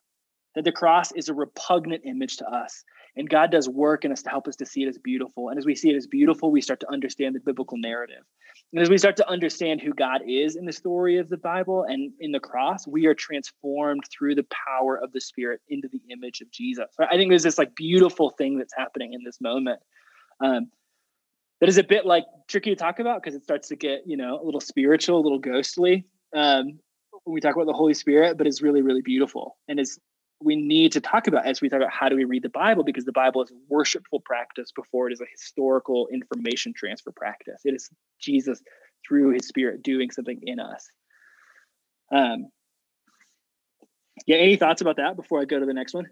[0.55, 2.83] That the cross is a repugnant image to us.
[3.15, 5.49] And God does work in us to help us to see it as beautiful.
[5.49, 8.23] And as we see it as beautiful, we start to understand the biblical narrative.
[8.71, 11.85] And as we start to understand who God is in the story of the Bible
[11.87, 16.01] and in the cross, we are transformed through the power of the Spirit into the
[16.11, 16.87] image of Jesus.
[16.99, 19.79] I think there's this like beautiful thing that's happening in this moment.
[20.39, 20.71] Um,
[21.59, 24.17] that is a bit like tricky to talk about because it starts to get you
[24.17, 26.05] know a little spiritual, a little ghostly
[26.35, 26.79] um,
[27.23, 29.97] when we talk about the Holy Spirit, but it's really really beautiful and is
[30.43, 32.83] we need to talk about as we talk about how do we read the Bible
[32.83, 37.61] because the Bible is worshipful practice before it is a historical information transfer practice.
[37.63, 37.89] It is
[38.19, 38.61] Jesus
[39.07, 40.87] through his spirit doing something in us.
[42.11, 42.49] Um,
[44.27, 46.05] yeah, any thoughts about that before I go to the next one?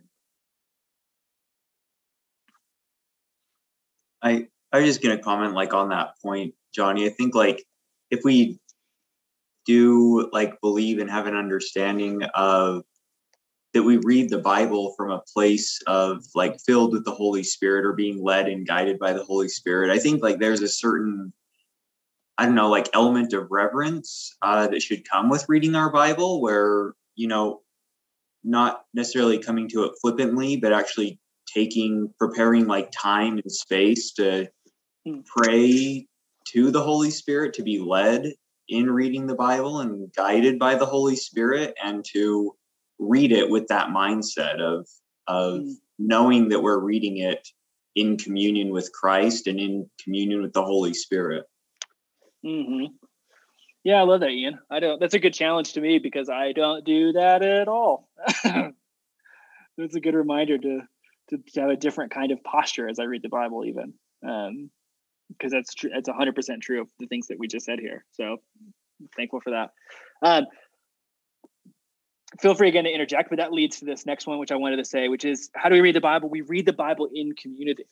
[4.21, 7.05] I I was just gonna comment like on that point, Johnny.
[7.05, 7.63] I think like
[8.09, 8.59] if we
[9.65, 12.83] do like believe and have an understanding of
[13.73, 17.85] that we read the Bible from a place of like filled with the Holy Spirit
[17.85, 19.89] or being led and guided by the Holy Spirit.
[19.89, 21.31] I think like there's a certain,
[22.37, 26.41] I don't know, like element of reverence uh, that should come with reading our Bible
[26.41, 27.61] where, you know,
[28.43, 34.49] not necessarily coming to it flippantly, but actually taking, preparing like time and space to
[35.05, 35.19] hmm.
[35.25, 36.07] pray
[36.47, 38.33] to the Holy Spirit, to be led
[38.67, 42.55] in reading the Bible and guided by the Holy Spirit and to
[43.01, 44.87] read it with that mindset of
[45.27, 45.73] of mm.
[45.99, 47.47] knowing that we're reading it
[47.95, 51.45] in communion with Christ and in communion with the Holy Spirit.
[52.45, 52.93] Mm-hmm.
[53.83, 54.59] Yeah, I love that, Ian.
[54.69, 54.99] I don't.
[54.99, 58.07] That's a good challenge to me because I don't do that at all.
[58.43, 60.81] that's a good reminder to,
[61.29, 63.93] to, to have a different kind of posture as I read the Bible, even
[64.27, 64.69] um,
[65.29, 65.89] because that's true.
[65.91, 68.05] That's hundred percent true of the things that we just said here.
[68.11, 68.37] So
[69.15, 69.71] thankful for that.
[70.21, 70.45] Um,
[72.39, 74.77] feel free again to interject, but that leads to this next one, which I wanted
[74.77, 76.29] to say, which is how do we read the Bible?
[76.29, 77.85] We read the Bible in community.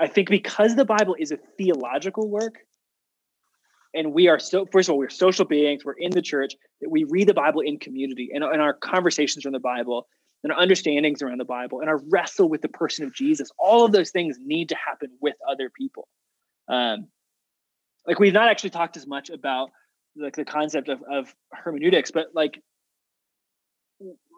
[0.00, 2.58] I think because the Bible is a theological work,
[3.94, 6.90] and we are so first of all, we're social beings, we're in the church, that
[6.90, 10.06] we read the Bible in community and, and our conversations around the Bible
[10.44, 13.50] and our understandings around the Bible and our wrestle with the person of Jesus.
[13.58, 16.06] All of those things need to happen with other people.
[16.68, 17.08] Um,
[18.06, 19.70] like we've not actually talked as much about
[20.16, 22.60] like the concept of, of hermeneutics, but like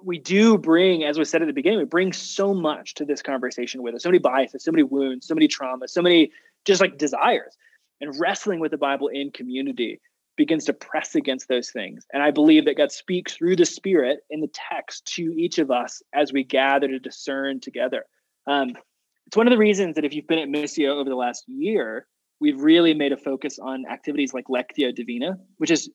[0.05, 3.23] we do bring, as was said at the beginning, we bring so much to this
[3.23, 6.33] conversation with us, so many biases, so many wounds, so many traumas, so many
[6.65, 7.57] just like desires.
[8.01, 10.01] And wrestling with the Bible in community
[10.37, 12.07] begins to press against those things.
[12.13, 15.71] And I believe that God speaks through the Spirit in the text to each of
[15.71, 18.05] us as we gather to discern together.
[18.47, 18.71] Um,
[19.27, 22.07] it's one of the reasons that if you've been at Missio over the last year,
[22.41, 25.91] we've really made a focus on activities like Lectio Divina, which is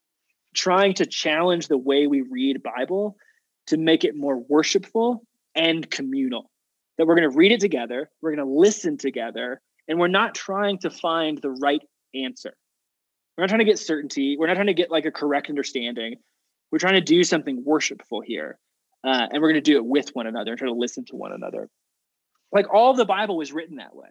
[0.54, 3.18] trying to challenge the way we read Bible
[3.68, 5.26] to make it more worshipful
[5.56, 6.52] and communal.
[6.98, 10.36] That we're going to read it together, we're going to listen together, and we're not
[10.36, 11.82] trying to find the right
[12.14, 12.56] answer.
[13.38, 14.38] We're not trying to get certainty.
[14.38, 16.16] We're not trying to get like a correct understanding.
[16.72, 18.58] We're trying to do something worshipful here.
[19.06, 21.16] uh, and we're going to do it with one another and try to listen to
[21.16, 21.70] one another.
[22.52, 24.08] Like all the Bible was written that way.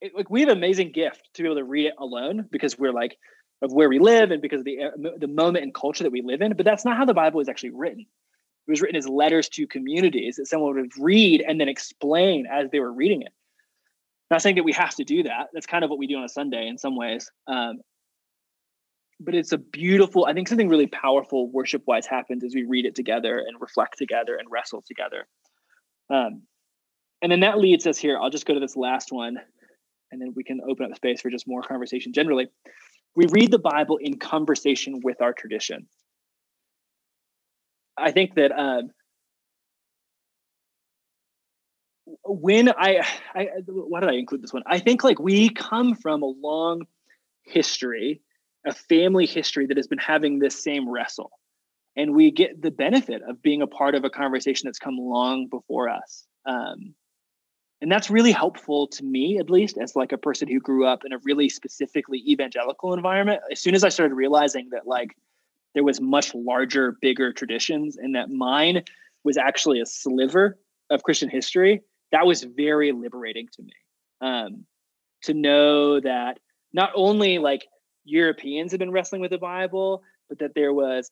[0.00, 2.78] It, like we have an amazing gift to be able to read it alone because
[2.78, 3.16] we're like
[3.62, 6.42] of where we live and because of the the moment and culture that we live
[6.42, 6.54] in.
[6.56, 8.06] But that's not how the Bible was actually written.
[8.72, 12.80] Was written as letters to communities that someone would read and then explain as they
[12.80, 13.32] were reading it.
[14.30, 15.48] Not saying that we have to do that.
[15.52, 17.30] That's kind of what we do on a Sunday in some ways.
[17.46, 17.80] Um,
[19.20, 22.86] but it's a beautiful, I think something really powerful worship wise happens as we read
[22.86, 25.26] it together and reflect together and wrestle together.
[26.08, 26.42] Um,
[27.20, 28.18] and then that leads us here.
[28.18, 29.38] I'll just go to this last one
[30.10, 32.48] and then we can open up space for just more conversation generally.
[33.14, 35.86] We read the Bible in conversation with our tradition.
[37.96, 38.90] I think that um,
[42.24, 44.62] when I, I, why did I include this one?
[44.66, 46.86] I think like we come from a long
[47.42, 48.22] history,
[48.66, 51.32] a family history that has been having this same wrestle.
[51.94, 55.48] And we get the benefit of being a part of a conversation that's come long
[55.48, 56.26] before us.
[56.46, 56.94] Um,
[57.82, 61.04] and that's really helpful to me at least as like a person who grew up
[61.04, 65.16] in a really specifically evangelical environment as soon as i started realizing that like
[65.74, 68.82] there was much larger bigger traditions and that mine
[69.24, 70.58] was actually a sliver
[70.90, 73.72] of christian history that was very liberating to me
[74.20, 74.64] um,
[75.22, 76.38] to know that
[76.72, 77.66] not only like
[78.04, 81.10] europeans had been wrestling with the bible but that there was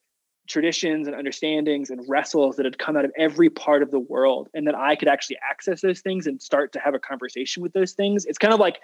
[0.51, 4.49] traditions and understandings and wrestles that had come out of every part of the world
[4.53, 7.73] and that I could actually access those things and start to have a conversation with
[7.73, 8.27] those things.
[8.27, 8.81] It's kind of like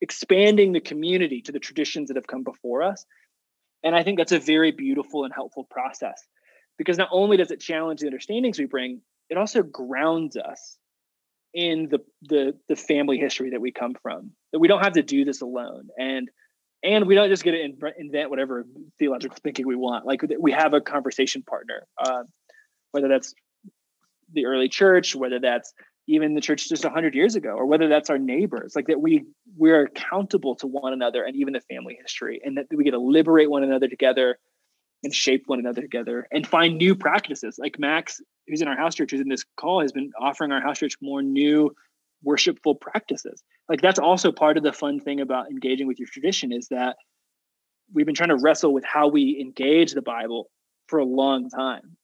[0.00, 3.04] expanding the community to the traditions that have come before us.
[3.82, 6.22] And I think that's a very beautiful and helpful process
[6.78, 10.76] because not only does it challenge the understandings we bring, it also grounds us
[11.52, 14.32] in the the the family history that we come from.
[14.52, 15.88] That we don't have to do this alone.
[15.98, 16.30] And
[16.82, 18.66] and we don't just get to invent whatever
[18.98, 20.06] theological thinking we want.
[20.06, 22.22] Like we have a conversation partner, uh,
[22.92, 23.34] whether that's
[24.32, 25.72] the early church, whether that's
[26.10, 29.24] even the church just 100 years ago or whether that's our neighbors like that we
[29.56, 32.98] we're accountable to one another and even the family history and that we get to
[32.98, 34.38] liberate one another together
[35.02, 38.94] and shape one another together and find new practices like max who's in our house
[38.94, 41.70] church who's in this call has been offering our house church more new
[42.22, 43.42] worshipful practices.
[43.68, 46.96] Like that's also part of the fun thing about engaging with your tradition is that
[47.92, 50.50] we've been trying to wrestle with how we engage the Bible
[50.88, 51.96] for a long time.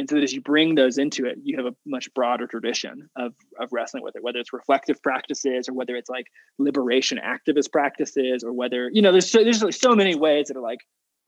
[0.00, 3.10] And so that as you bring those into it, you have a much broader tradition
[3.16, 6.24] of, of wrestling with it, whether it's reflective practices or whether it's like
[6.58, 10.56] liberation activist practices or whether, you know, there's so, there's like so many ways that
[10.56, 10.78] are like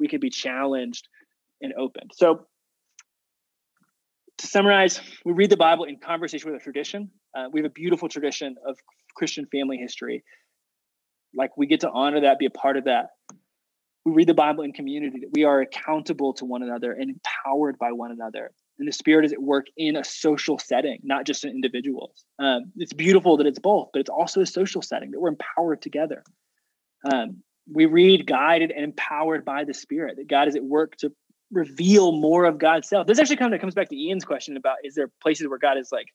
[0.01, 1.07] we could be challenged
[1.61, 2.13] and opened.
[2.15, 2.47] So
[4.39, 7.11] to summarize, we read the Bible in conversation with a tradition.
[7.37, 8.79] Uh, we have a beautiful tradition of
[9.15, 10.25] Christian family history.
[11.35, 13.09] Like we get to honor that, be a part of that.
[14.07, 17.77] We read the Bible in community, that we are accountable to one another and empowered
[17.79, 18.51] by one another.
[18.79, 22.25] And the Spirit is at work in a social setting, not just in individuals.
[22.39, 25.83] Um, it's beautiful that it's both, but it's also a social setting that we're empowered
[25.83, 26.25] together.
[27.11, 31.13] Um, we read guided and empowered by the Spirit, that God is at work to
[31.53, 33.07] reveal more of God's self.
[33.07, 35.77] This actually kind of comes back to Ian's question about is there places where God
[35.79, 36.09] is like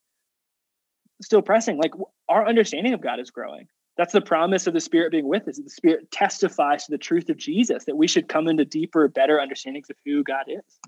[1.21, 1.77] still pressing?
[1.77, 1.93] Like
[2.27, 3.67] our understanding of God is growing.
[3.97, 5.57] That's the promise of the Spirit being with us.
[5.57, 9.39] The Spirit testifies to the truth of Jesus that we should come into deeper, better
[9.39, 10.79] understandings of who God is.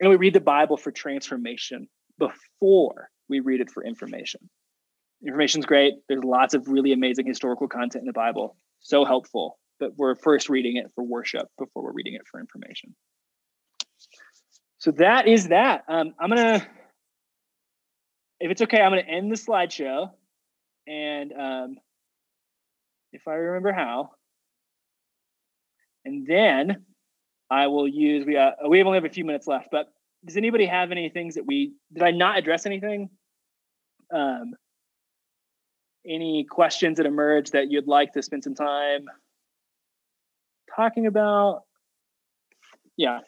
[0.00, 4.40] And we read the Bible for transformation before we read it for information.
[5.26, 5.94] Information's great.
[6.08, 8.56] There's lots of really amazing historical content in the Bible.
[8.80, 12.94] So helpful but we're first reading it for worship before we're reading it for information.
[14.78, 15.84] So that is that.
[15.88, 16.66] Um, I'm gonna,
[18.40, 20.10] if it's okay, I'm gonna end the slideshow,
[20.86, 21.76] and um,
[23.12, 24.10] if I remember how,
[26.04, 26.84] and then
[27.50, 28.24] I will use.
[28.26, 29.88] We uh, we only have a few minutes left, but
[30.24, 33.10] does anybody have any things that we did I not address anything?
[34.12, 34.54] Um,
[36.06, 39.06] any questions that emerge that you'd like to spend some time
[40.74, 41.62] talking about?
[42.96, 43.20] Yeah.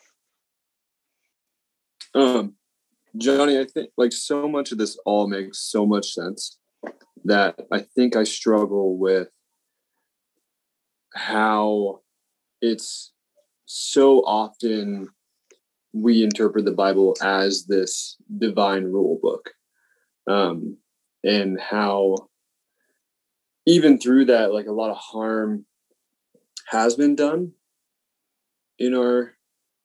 [2.15, 2.55] Um,
[3.17, 6.59] Johnny, I think like so much of this all makes so much sense
[7.25, 9.29] that I think I struggle with
[11.15, 12.01] how
[12.61, 13.13] it's
[13.71, 15.09] so often
[15.93, 19.51] we interpret the Bible as this divine rule book.
[20.27, 20.79] Um,
[21.23, 22.17] and how
[23.67, 25.67] even through that, like a lot of harm
[26.69, 27.53] has been done
[28.79, 29.35] in our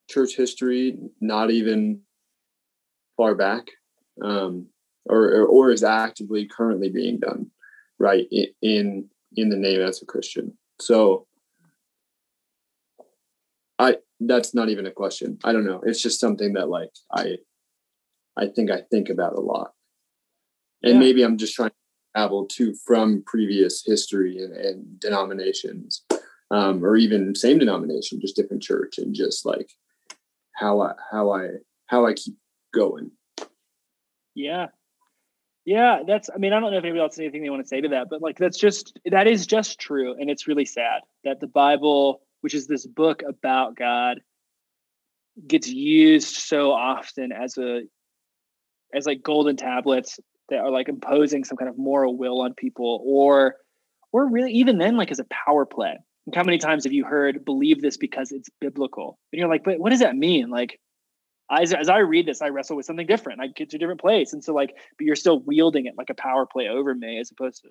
[0.09, 2.01] church history, not even
[3.17, 3.67] far back,
[4.23, 4.67] um,
[5.05, 7.47] or, or, is actively currently being done,
[7.99, 8.25] right
[8.61, 10.57] in in the name as a Christian.
[10.79, 11.27] So,
[13.79, 15.39] I that's not even a question.
[15.43, 15.81] I don't know.
[15.85, 17.37] It's just something that like I
[18.37, 19.73] I think I think about a lot.
[20.83, 20.99] And yeah.
[20.99, 21.75] maybe I'm just trying to
[22.15, 26.03] travel to from previous history and, and denominations,
[26.51, 29.71] um, or even same denomination, just different church, and just like
[30.55, 31.47] how I how I
[31.87, 32.35] how I keep
[32.73, 33.11] going.
[34.35, 34.67] Yeah.
[35.65, 37.67] Yeah, that's I mean, I don't know if anybody else has anything they want to
[37.67, 40.13] say to that, but like that's just that is just true.
[40.19, 44.19] And it's really sad that the Bible, which is this book about God,
[45.47, 47.83] gets used so often as a
[48.93, 53.01] as like golden tablets that are like imposing some kind of moral will on people
[53.05, 53.55] or
[54.11, 55.95] or really even then like as a power play
[56.27, 59.63] like how many times have you heard believe this because it's biblical and you're like
[59.63, 60.49] but what does that mean?
[60.49, 60.79] Like
[61.49, 63.41] as, as i read this i wrestle with something different.
[63.41, 66.09] I get to a different place and so like but you're still wielding it like
[66.09, 67.69] a power play over me as opposed to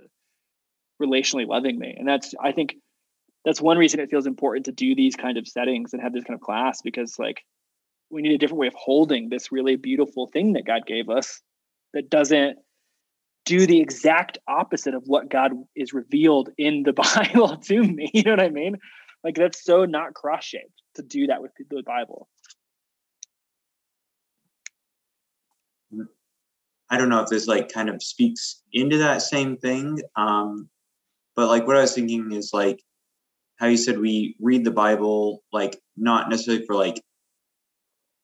[1.00, 2.76] relationally loving me and that's i think
[3.44, 6.24] that's one reason it feels important to do these kind of settings and have this
[6.24, 7.42] kind of class because like
[8.10, 11.40] we need a different way of holding this really beautiful thing that god gave us
[11.94, 12.58] that doesn't
[13.44, 18.10] do the exact opposite of what God is revealed in the Bible to me.
[18.14, 18.76] You know what I mean?
[19.24, 22.28] Like that's so not cross shaped to do that with the Bible.
[26.90, 30.00] I don't know if this like kind of speaks into that same thing.
[30.16, 30.68] Um,
[31.34, 32.82] but like what I was thinking is like
[33.62, 37.00] how you said we read the Bible like not necessarily for like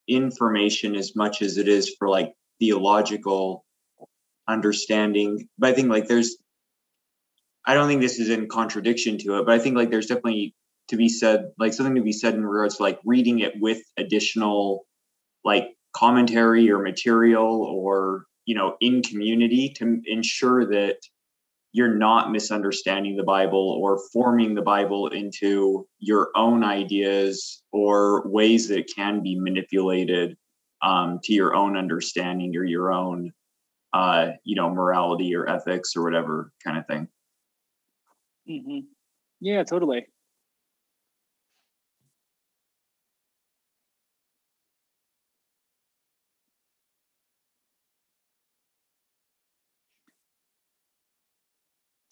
[0.09, 3.65] information as much as it is for like theological
[4.49, 5.49] understanding.
[5.57, 6.39] But I think like there's,
[7.65, 10.57] I don't think this is in contradiction to it, but I think like there's definitely
[10.89, 13.81] to be said, like something to be said in regards to like reading it with
[13.97, 14.87] additional
[15.45, 20.97] like commentary or material or, you know, in community to ensure that
[21.73, 28.69] you're not misunderstanding the Bible or forming the Bible into your own ideas or ways
[28.69, 30.37] that can be manipulated
[30.83, 33.33] um, to your own understanding or your own
[33.93, 37.09] uh, you know, morality or ethics or whatever kind of thing.
[38.49, 38.81] Mm-hmm.
[39.41, 40.07] Yeah, totally.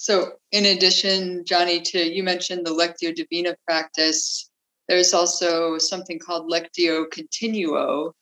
[0.07, 4.49] So, in addition, Johnny, to you mentioned the Lectio Divina practice,
[4.89, 8.13] there's also something called Lectio Continua,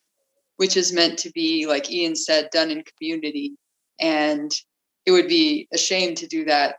[0.57, 3.57] which is meant to be, like Ian said, done in community.
[4.01, 4.51] And
[5.05, 6.77] it would be a shame to do that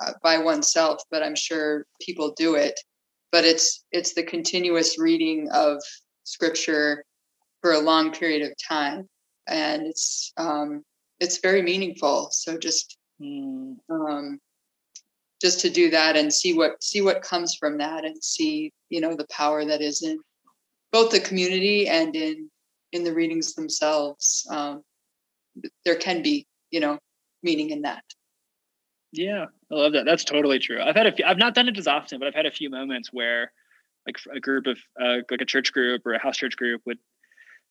[0.00, 2.80] uh, by oneself, but I'm sure people do it.
[3.30, 5.82] But it's it's the continuous reading of
[6.24, 7.04] scripture
[7.60, 9.10] for a long period of time,
[9.46, 10.84] and it's um,
[11.20, 12.30] it's very meaningful.
[12.30, 13.76] So just mm.
[13.90, 14.40] um,
[15.40, 19.00] just to do that and see what see what comes from that, and see you
[19.00, 20.18] know the power that is in
[20.92, 22.50] both the community and in
[22.92, 24.46] in the readings themselves.
[24.50, 24.82] Um,
[25.84, 26.98] there can be, you know,
[27.42, 28.04] meaning in that.
[29.12, 30.04] Yeah, I love that.
[30.04, 30.80] That's totally true.
[30.80, 32.70] I've had a few, I've not done it as often, but I've had a few
[32.70, 33.52] moments where
[34.06, 36.98] like a group of uh, like a church group or a house church group would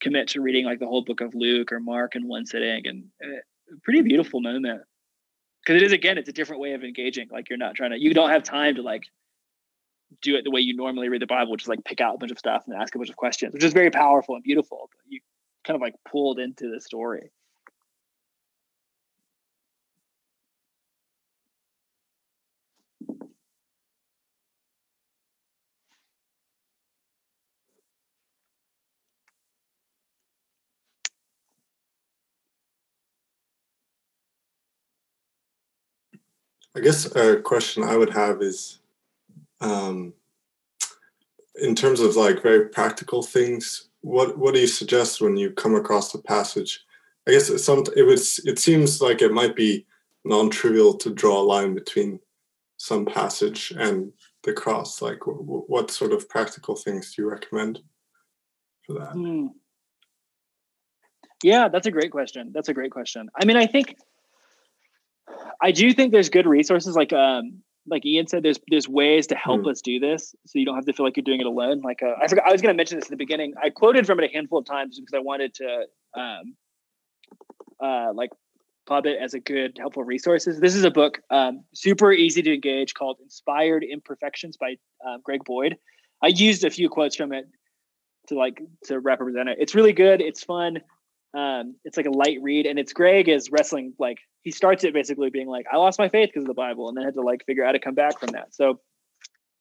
[0.01, 3.05] commit to reading like the whole book of Luke or Mark in one sitting and
[3.23, 3.37] uh,
[3.83, 4.81] pretty beautiful moment.
[5.67, 7.27] Cause it is, again, it's a different way of engaging.
[7.29, 9.03] Like you're not trying to, you don't have time to like
[10.21, 12.17] do it the way you normally read the Bible, which is like pick out a
[12.17, 14.89] bunch of stuff and ask a bunch of questions, which is very powerful and beautiful.
[14.89, 15.19] But you
[15.65, 17.31] kind of like pulled into the story.
[36.77, 38.77] I guess a question I would have is
[39.61, 40.13] um,
[41.59, 45.73] in terms of like very practical things, what what do you suggest when you come
[45.73, 46.85] across a passage?
[47.27, 49.87] I guess it some it was it seems like it might be
[50.23, 52.19] non-trivial to draw a line between
[52.77, 54.13] some passage and
[54.43, 55.01] the cross.
[55.01, 57.79] Like, w- what sort of practical things do you recommend
[58.85, 59.13] for that?
[59.13, 59.49] Mm.
[61.41, 62.51] Yeah, that's a great question.
[62.53, 63.29] That's a great question.
[63.39, 63.95] I mean, I think
[65.61, 69.35] I do think there's good resources like um like Ian said, there's there's ways to
[69.35, 69.71] help mm.
[69.71, 71.81] us do this, so you don't have to feel like you're doing it alone.
[71.81, 73.53] Like uh, I forgot, I was going to mention this in the beginning.
[73.61, 75.85] I quoted from it a handful of times because I wanted to,
[76.15, 76.55] um,
[77.81, 78.31] uh, like
[78.85, 80.59] pub it as a good helpful resources.
[80.59, 84.75] This is a book, um, super easy to engage, called "Inspired Imperfections" by
[85.05, 85.77] uh, Greg Boyd.
[86.21, 87.47] I used a few quotes from it
[88.27, 89.57] to like to represent it.
[89.59, 90.21] It's really good.
[90.21, 90.79] It's fun.
[91.33, 94.93] Um, it's like a light read, and it's Greg is wrestling like he starts it
[94.93, 97.21] basically being like, I lost my faith because of the Bible, and then had to
[97.21, 98.55] like figure out how to come back from that.
[98.55, 98.79] So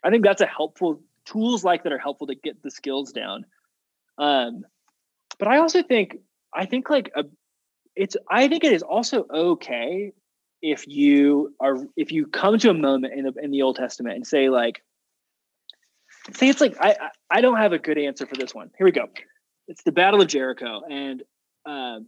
[0.05, 3.45] I think that's a helpful tools like that are helpful to get the skills down.
[4.19, 4.65] Um,
[5.39, 6.17] but I also think
[6.55, 7.25] I think like a,
[7.95, 10.13] it's I think it is also okay
[10.63, 14.17] if you are if you come to a moment in the in the Old Testament
[14.17, 14.83] and say like
[16.33, 18.71] say it's like I I don't have a good answer for this one.
[18.79, 19.09] Here we go.
[19.69, 21.23] It's the Battle of Jericho, and
[21.67, 22.01] uh,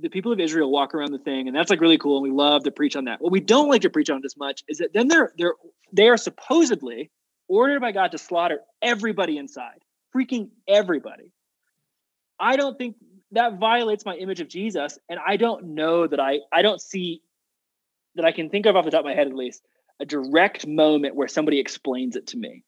[0.00, 2.30] the people of Israel walk around the thing, and that's like really cool, and we
[2.30, 3.20] love to preach on that.
[3.20, 5.54] What we don't like to preach on as much is that then they're they're
[5.92, 7.10] they are supposedly
[7.48, 9.80] ordered by God to slaughter everybody inside,
[10.14, 11.32] freaking everybody.
[12.38, 12.96] I don't think
[13.32, 17.22] that violates my image of Jesus, and I don't know that I I don't see
[18.14, 19.62] that I can think of off the top of my head at least
[20.00, 22.64] a direct moment where somebody explains it to me.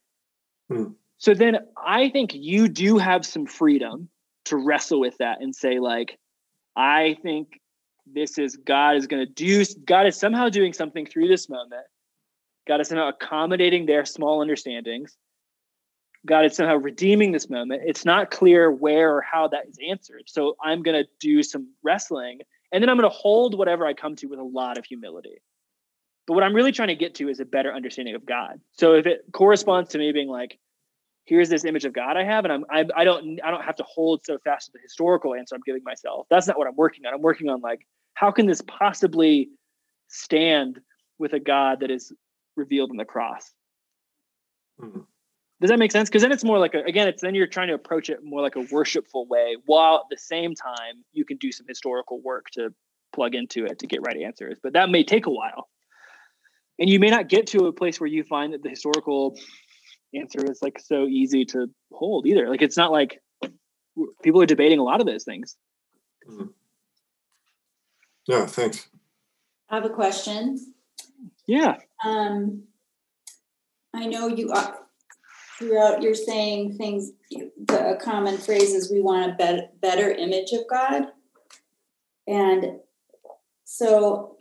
[0.68, 0.84] Hmm.
[1.18, 4.08] So then I think you do have some freedom
[4.46, 6.18] to wrestle with that and say like
[6.76, 7.60] I think
[8.06, 11.86] this is God is going to do God is somehow doing something through this moment.
[12.66, 15.16] God is somehow accommodating their small understandings.
[16.26, 17.82] God is somehow redeeming this moment.
[17.84, 20.24] It's not clear where or how that is answered.
[20.26, 22.40] So I'm going to do some wrestling
[22.72, 25.40] and then I'm going to hold whatever I come to with a lot of humility.
[26.26, 28.60] But what I'm really trying to get to is a better understanding of God.
[28.72, 30.58] So if it corresponds to me being like,
[31.30, 33.76] here's this image of God I have, and I'm I, I don't I don't have
[33.76, 36.26] to hold so fast to the historical answer I'm giving myself.
[36.28, 37.14] That's not what I'm working on.
[37.14, 39.48] I'm working on like how can this possibly
[40.08, 40.80] stand
[41.18, 42.12] with a God that is
[42.56, 43.52] revealed in the cross?
[44.82, 45.00] Mm-hmm.
[45.60, 46.08] Does that make sense?
[46.08, 48.42] Because then it's more like a, again, it's then you're trying to approach it more
[48.42, 52.46] like a worshipful way, while at the same time you can do some historical work
[52.54, 52.74] to
[53.14, 54.58] plug into it to get right answers.
[54.60, 55.68] But that may take a while,
[56.80, 59.38] and you may not get to a place where you find that the historical
[60.14, 62.48] answer is like so easy to hold either.
[62.48, 63.20] Like it's not like
[64.22, 65.56] people are debating a lot of those things.
[66.28, 66.46] Mm-hmm.
[68.26, 68.88] Yeah, thanks.
[69.68, 70.58] I have a question.
[71.46, 71.76] Yeah.
[72.04, 72.64] Um,
[73.94, 74.80] I know you are
[75.60, 80.60] throughout you're saying things the common phrase is we want a better, better image of
[80.70, 81.08] god
[82.26, 82.78] and
[83.64, 84.36] so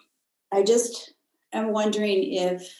[0.53, 1.13] i just
[1.51, 2.73] am wondering if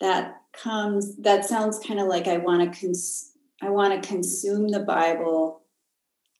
[0.00, 3.32] that comes that sounds kind of like i want to cons-
[3.62, 5.62] i want to consume the bible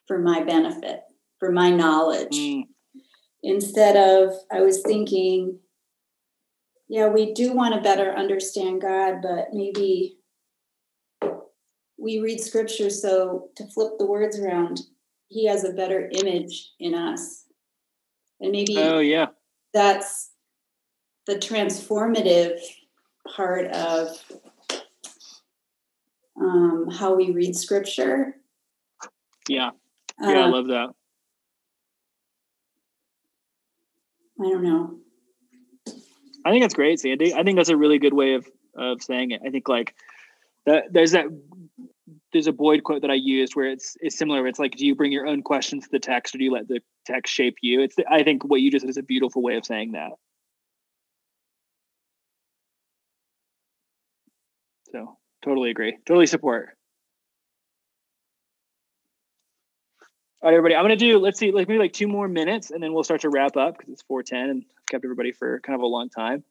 [0.06, 1.00] for my benefit
[1.38, 2.36] for my knowledge.
[2.36, 2.64] Mm.
[3.42, 5.58] instead of i was thinking
[6.88, 10.18] yeah we do want to better understand god but maybe
[11.98, 14.80] we read scripture so to flip the words around
[15.34, 17.44] he has a better image in us.
[18.40, 19.26] And maybe oh yeah.
[19.72, 20.30] that's
[21.26, 22.58] the transformative
[23.26, 24.08] part of
[26.40, 28.34] um, how we read scripture
[29.48, 29.70] yeah
[30.20, 30.90] yeah uh, i love that
[34.40, 34.98] i don't know
[36.44, 38.46] i think that's great sandy i think that's a really good way of
[38.76, 39.94] of saying it i think like
[40.66, 41.26] that there's that
[42.32, 44.46] there's a Boyd quote that I used where it's it's similar.
[44.46, 46.68] It's like, do you bring your own questions to the text, or do you let
[46.68, 47.80] the text shape you?
[47.80, 50.10] It's I think what you just said is a beautiful way of saying that.
[54.94, 55.98] So totally agree.
[56.06, 56.68] Totally support.
[60.40, 60.76] All right, everybody.
[60.76, 61.18] I'm gonna do.
[61.18, 63.76] Let's see, like maybe like two more minutes, and then we'll start to wrap up
[63.76, 66.44] because it's 4:10 and I've kept everybody for kind of a long time.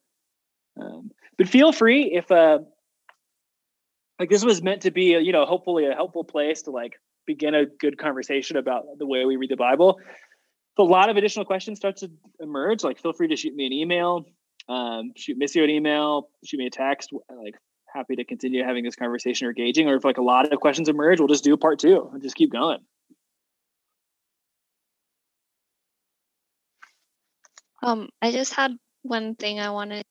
[0.78, 2.60] Um, but feel free if uh,
[4.20, 7.00] like this was meant to be a, you know hopefully a helpful place to like
[7.26, 11.16] begin a good conversation about the way we read the bible if a lot of
[11.16, 12.10] additional questions start to
[12.40, 14.26] emerge like feel free to shoot me an email
[14.68, 17.56] um, shoot missy an email shoot me a text like
[17.94, 20.90] happy to continue having this conversation or gauging, or if like a lot of questions
[20.90, 22.80] emerge we'll just do part two and just keep going
[27.84, 28.72] um i just had
[29.04, 30.04] one thing i wanted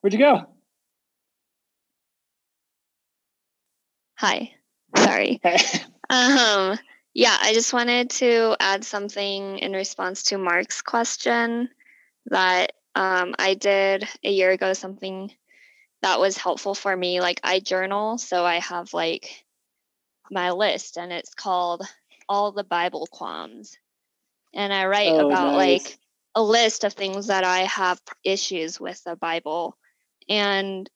[0.00, 0.46] Where'd you go?
[4.16, 4.52] Hi.
[4.96, 5.40] Sorry.
[5.50, 5.56] Hey.
[6.10, 6.78] um
[7.12, 11.68] yeah, I just wanted to add something in response to Mark's question
[12.26, 15.32] that um, I did a year ago something
[16.02, 17.20] that was helpful for me.
[17.20, 19.44] Like I journal, so I have like
[20.30, 21.82] my list and it's called
[22.28, 23.76] All the Bible Qualms.
[24.54, 25.84] And I write oh, about nice.
[25.84, 25.98] like
[26.34, 29.76] a list of things that I have issues with the Bible
[30.28, 30.88] and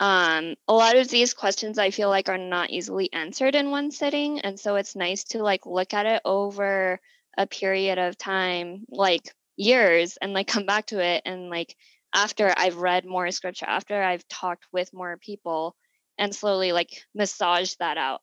[0.00, 3.90] um, a lot of these questions I feel like are not easily answered in one
[3.90, 4.40] sitting.
[4.40, 7.00] And so it's nice to like look at it over
[7.36, 11.22] a period of time, like years, and like come back to it.
[11.24, 11.74] And like
[12.14, 15.76] after I've read more scripture, after I've talked with more people,
[16.18, 18.20] and slowly like massage that out.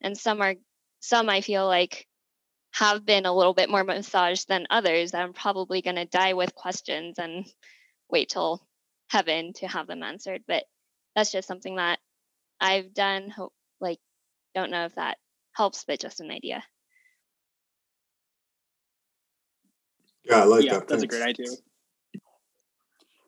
[0.00, 0.54] And some are,
[1.00, 2.06] some I feel like
[2.72, 5.12] have been a little bit more massaged than others.
[5.12, 7.44] that I'm probably going to die with questions and
[8.10, 8.66] wait till
[9.08, 10.42] heaven to have them answered.
[10.48, 10.64] But
[11.14, 11.98] that's just something that
[12.60, 13.98] I've done, hope, like
[14.54, 15.18] don't know if that
[15.52, 16.62] helps, but just an idea.
[20.24, 20.88] Yeah, I like yeah, that.
[20.88, 21.14] That's Thanks.
[21.14, 21.48] a great idea.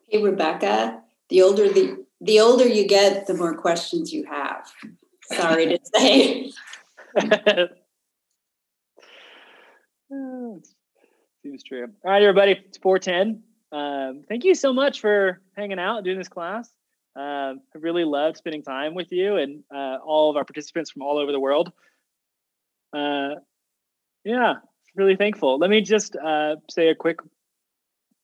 [0.09, 4.71] Hey Rebecca, the older the the older you get, the more questions you have.
[5.31, 6.51] Sorry to say.
[11.43, 11.87] Seems true.
[12.03, 13.43] All right, everybody, it's 410.
[13.71, 16.69] Um, thank you so much for hanging out and doing this class.
[17.15, 21.03] Um, I really loved spending time with you and uh, all of our participants from
[21.03, 21.71] all over the world.
[22.93, 23.35] Uh,
[24.23, 24.55] yeah,
[24.95, 25.57] really thankful.
[25.57, 27.19] Let me just uh, say a quick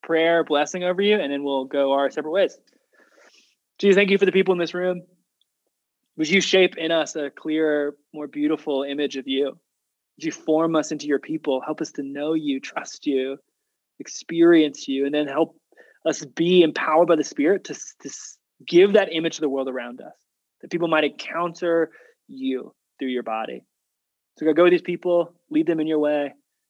[0.02, 2.56] prayer blessing over you, and then we'll go our separate ways.
[3.78, 5.02] Jesus, thank you for the people in this room.
[6.16, 9.46] Would you shape in us a clearer, more beautiful image of you?
[9.46, 11.62] Would you form us into your people?
[11.64, 13.38] Help us to know you, trust you,
[13.98, 15.56] experience you, and then help
[16.04, 18.10] us be empowered by the Spirit to, to
[18.66, 20.14] give that image to the world around us,
[20.60, 21.90] that people might encounter
[22.28, 23.64] you through your body.
[24.38, 26.34] So go, go with these people, lead them in your way.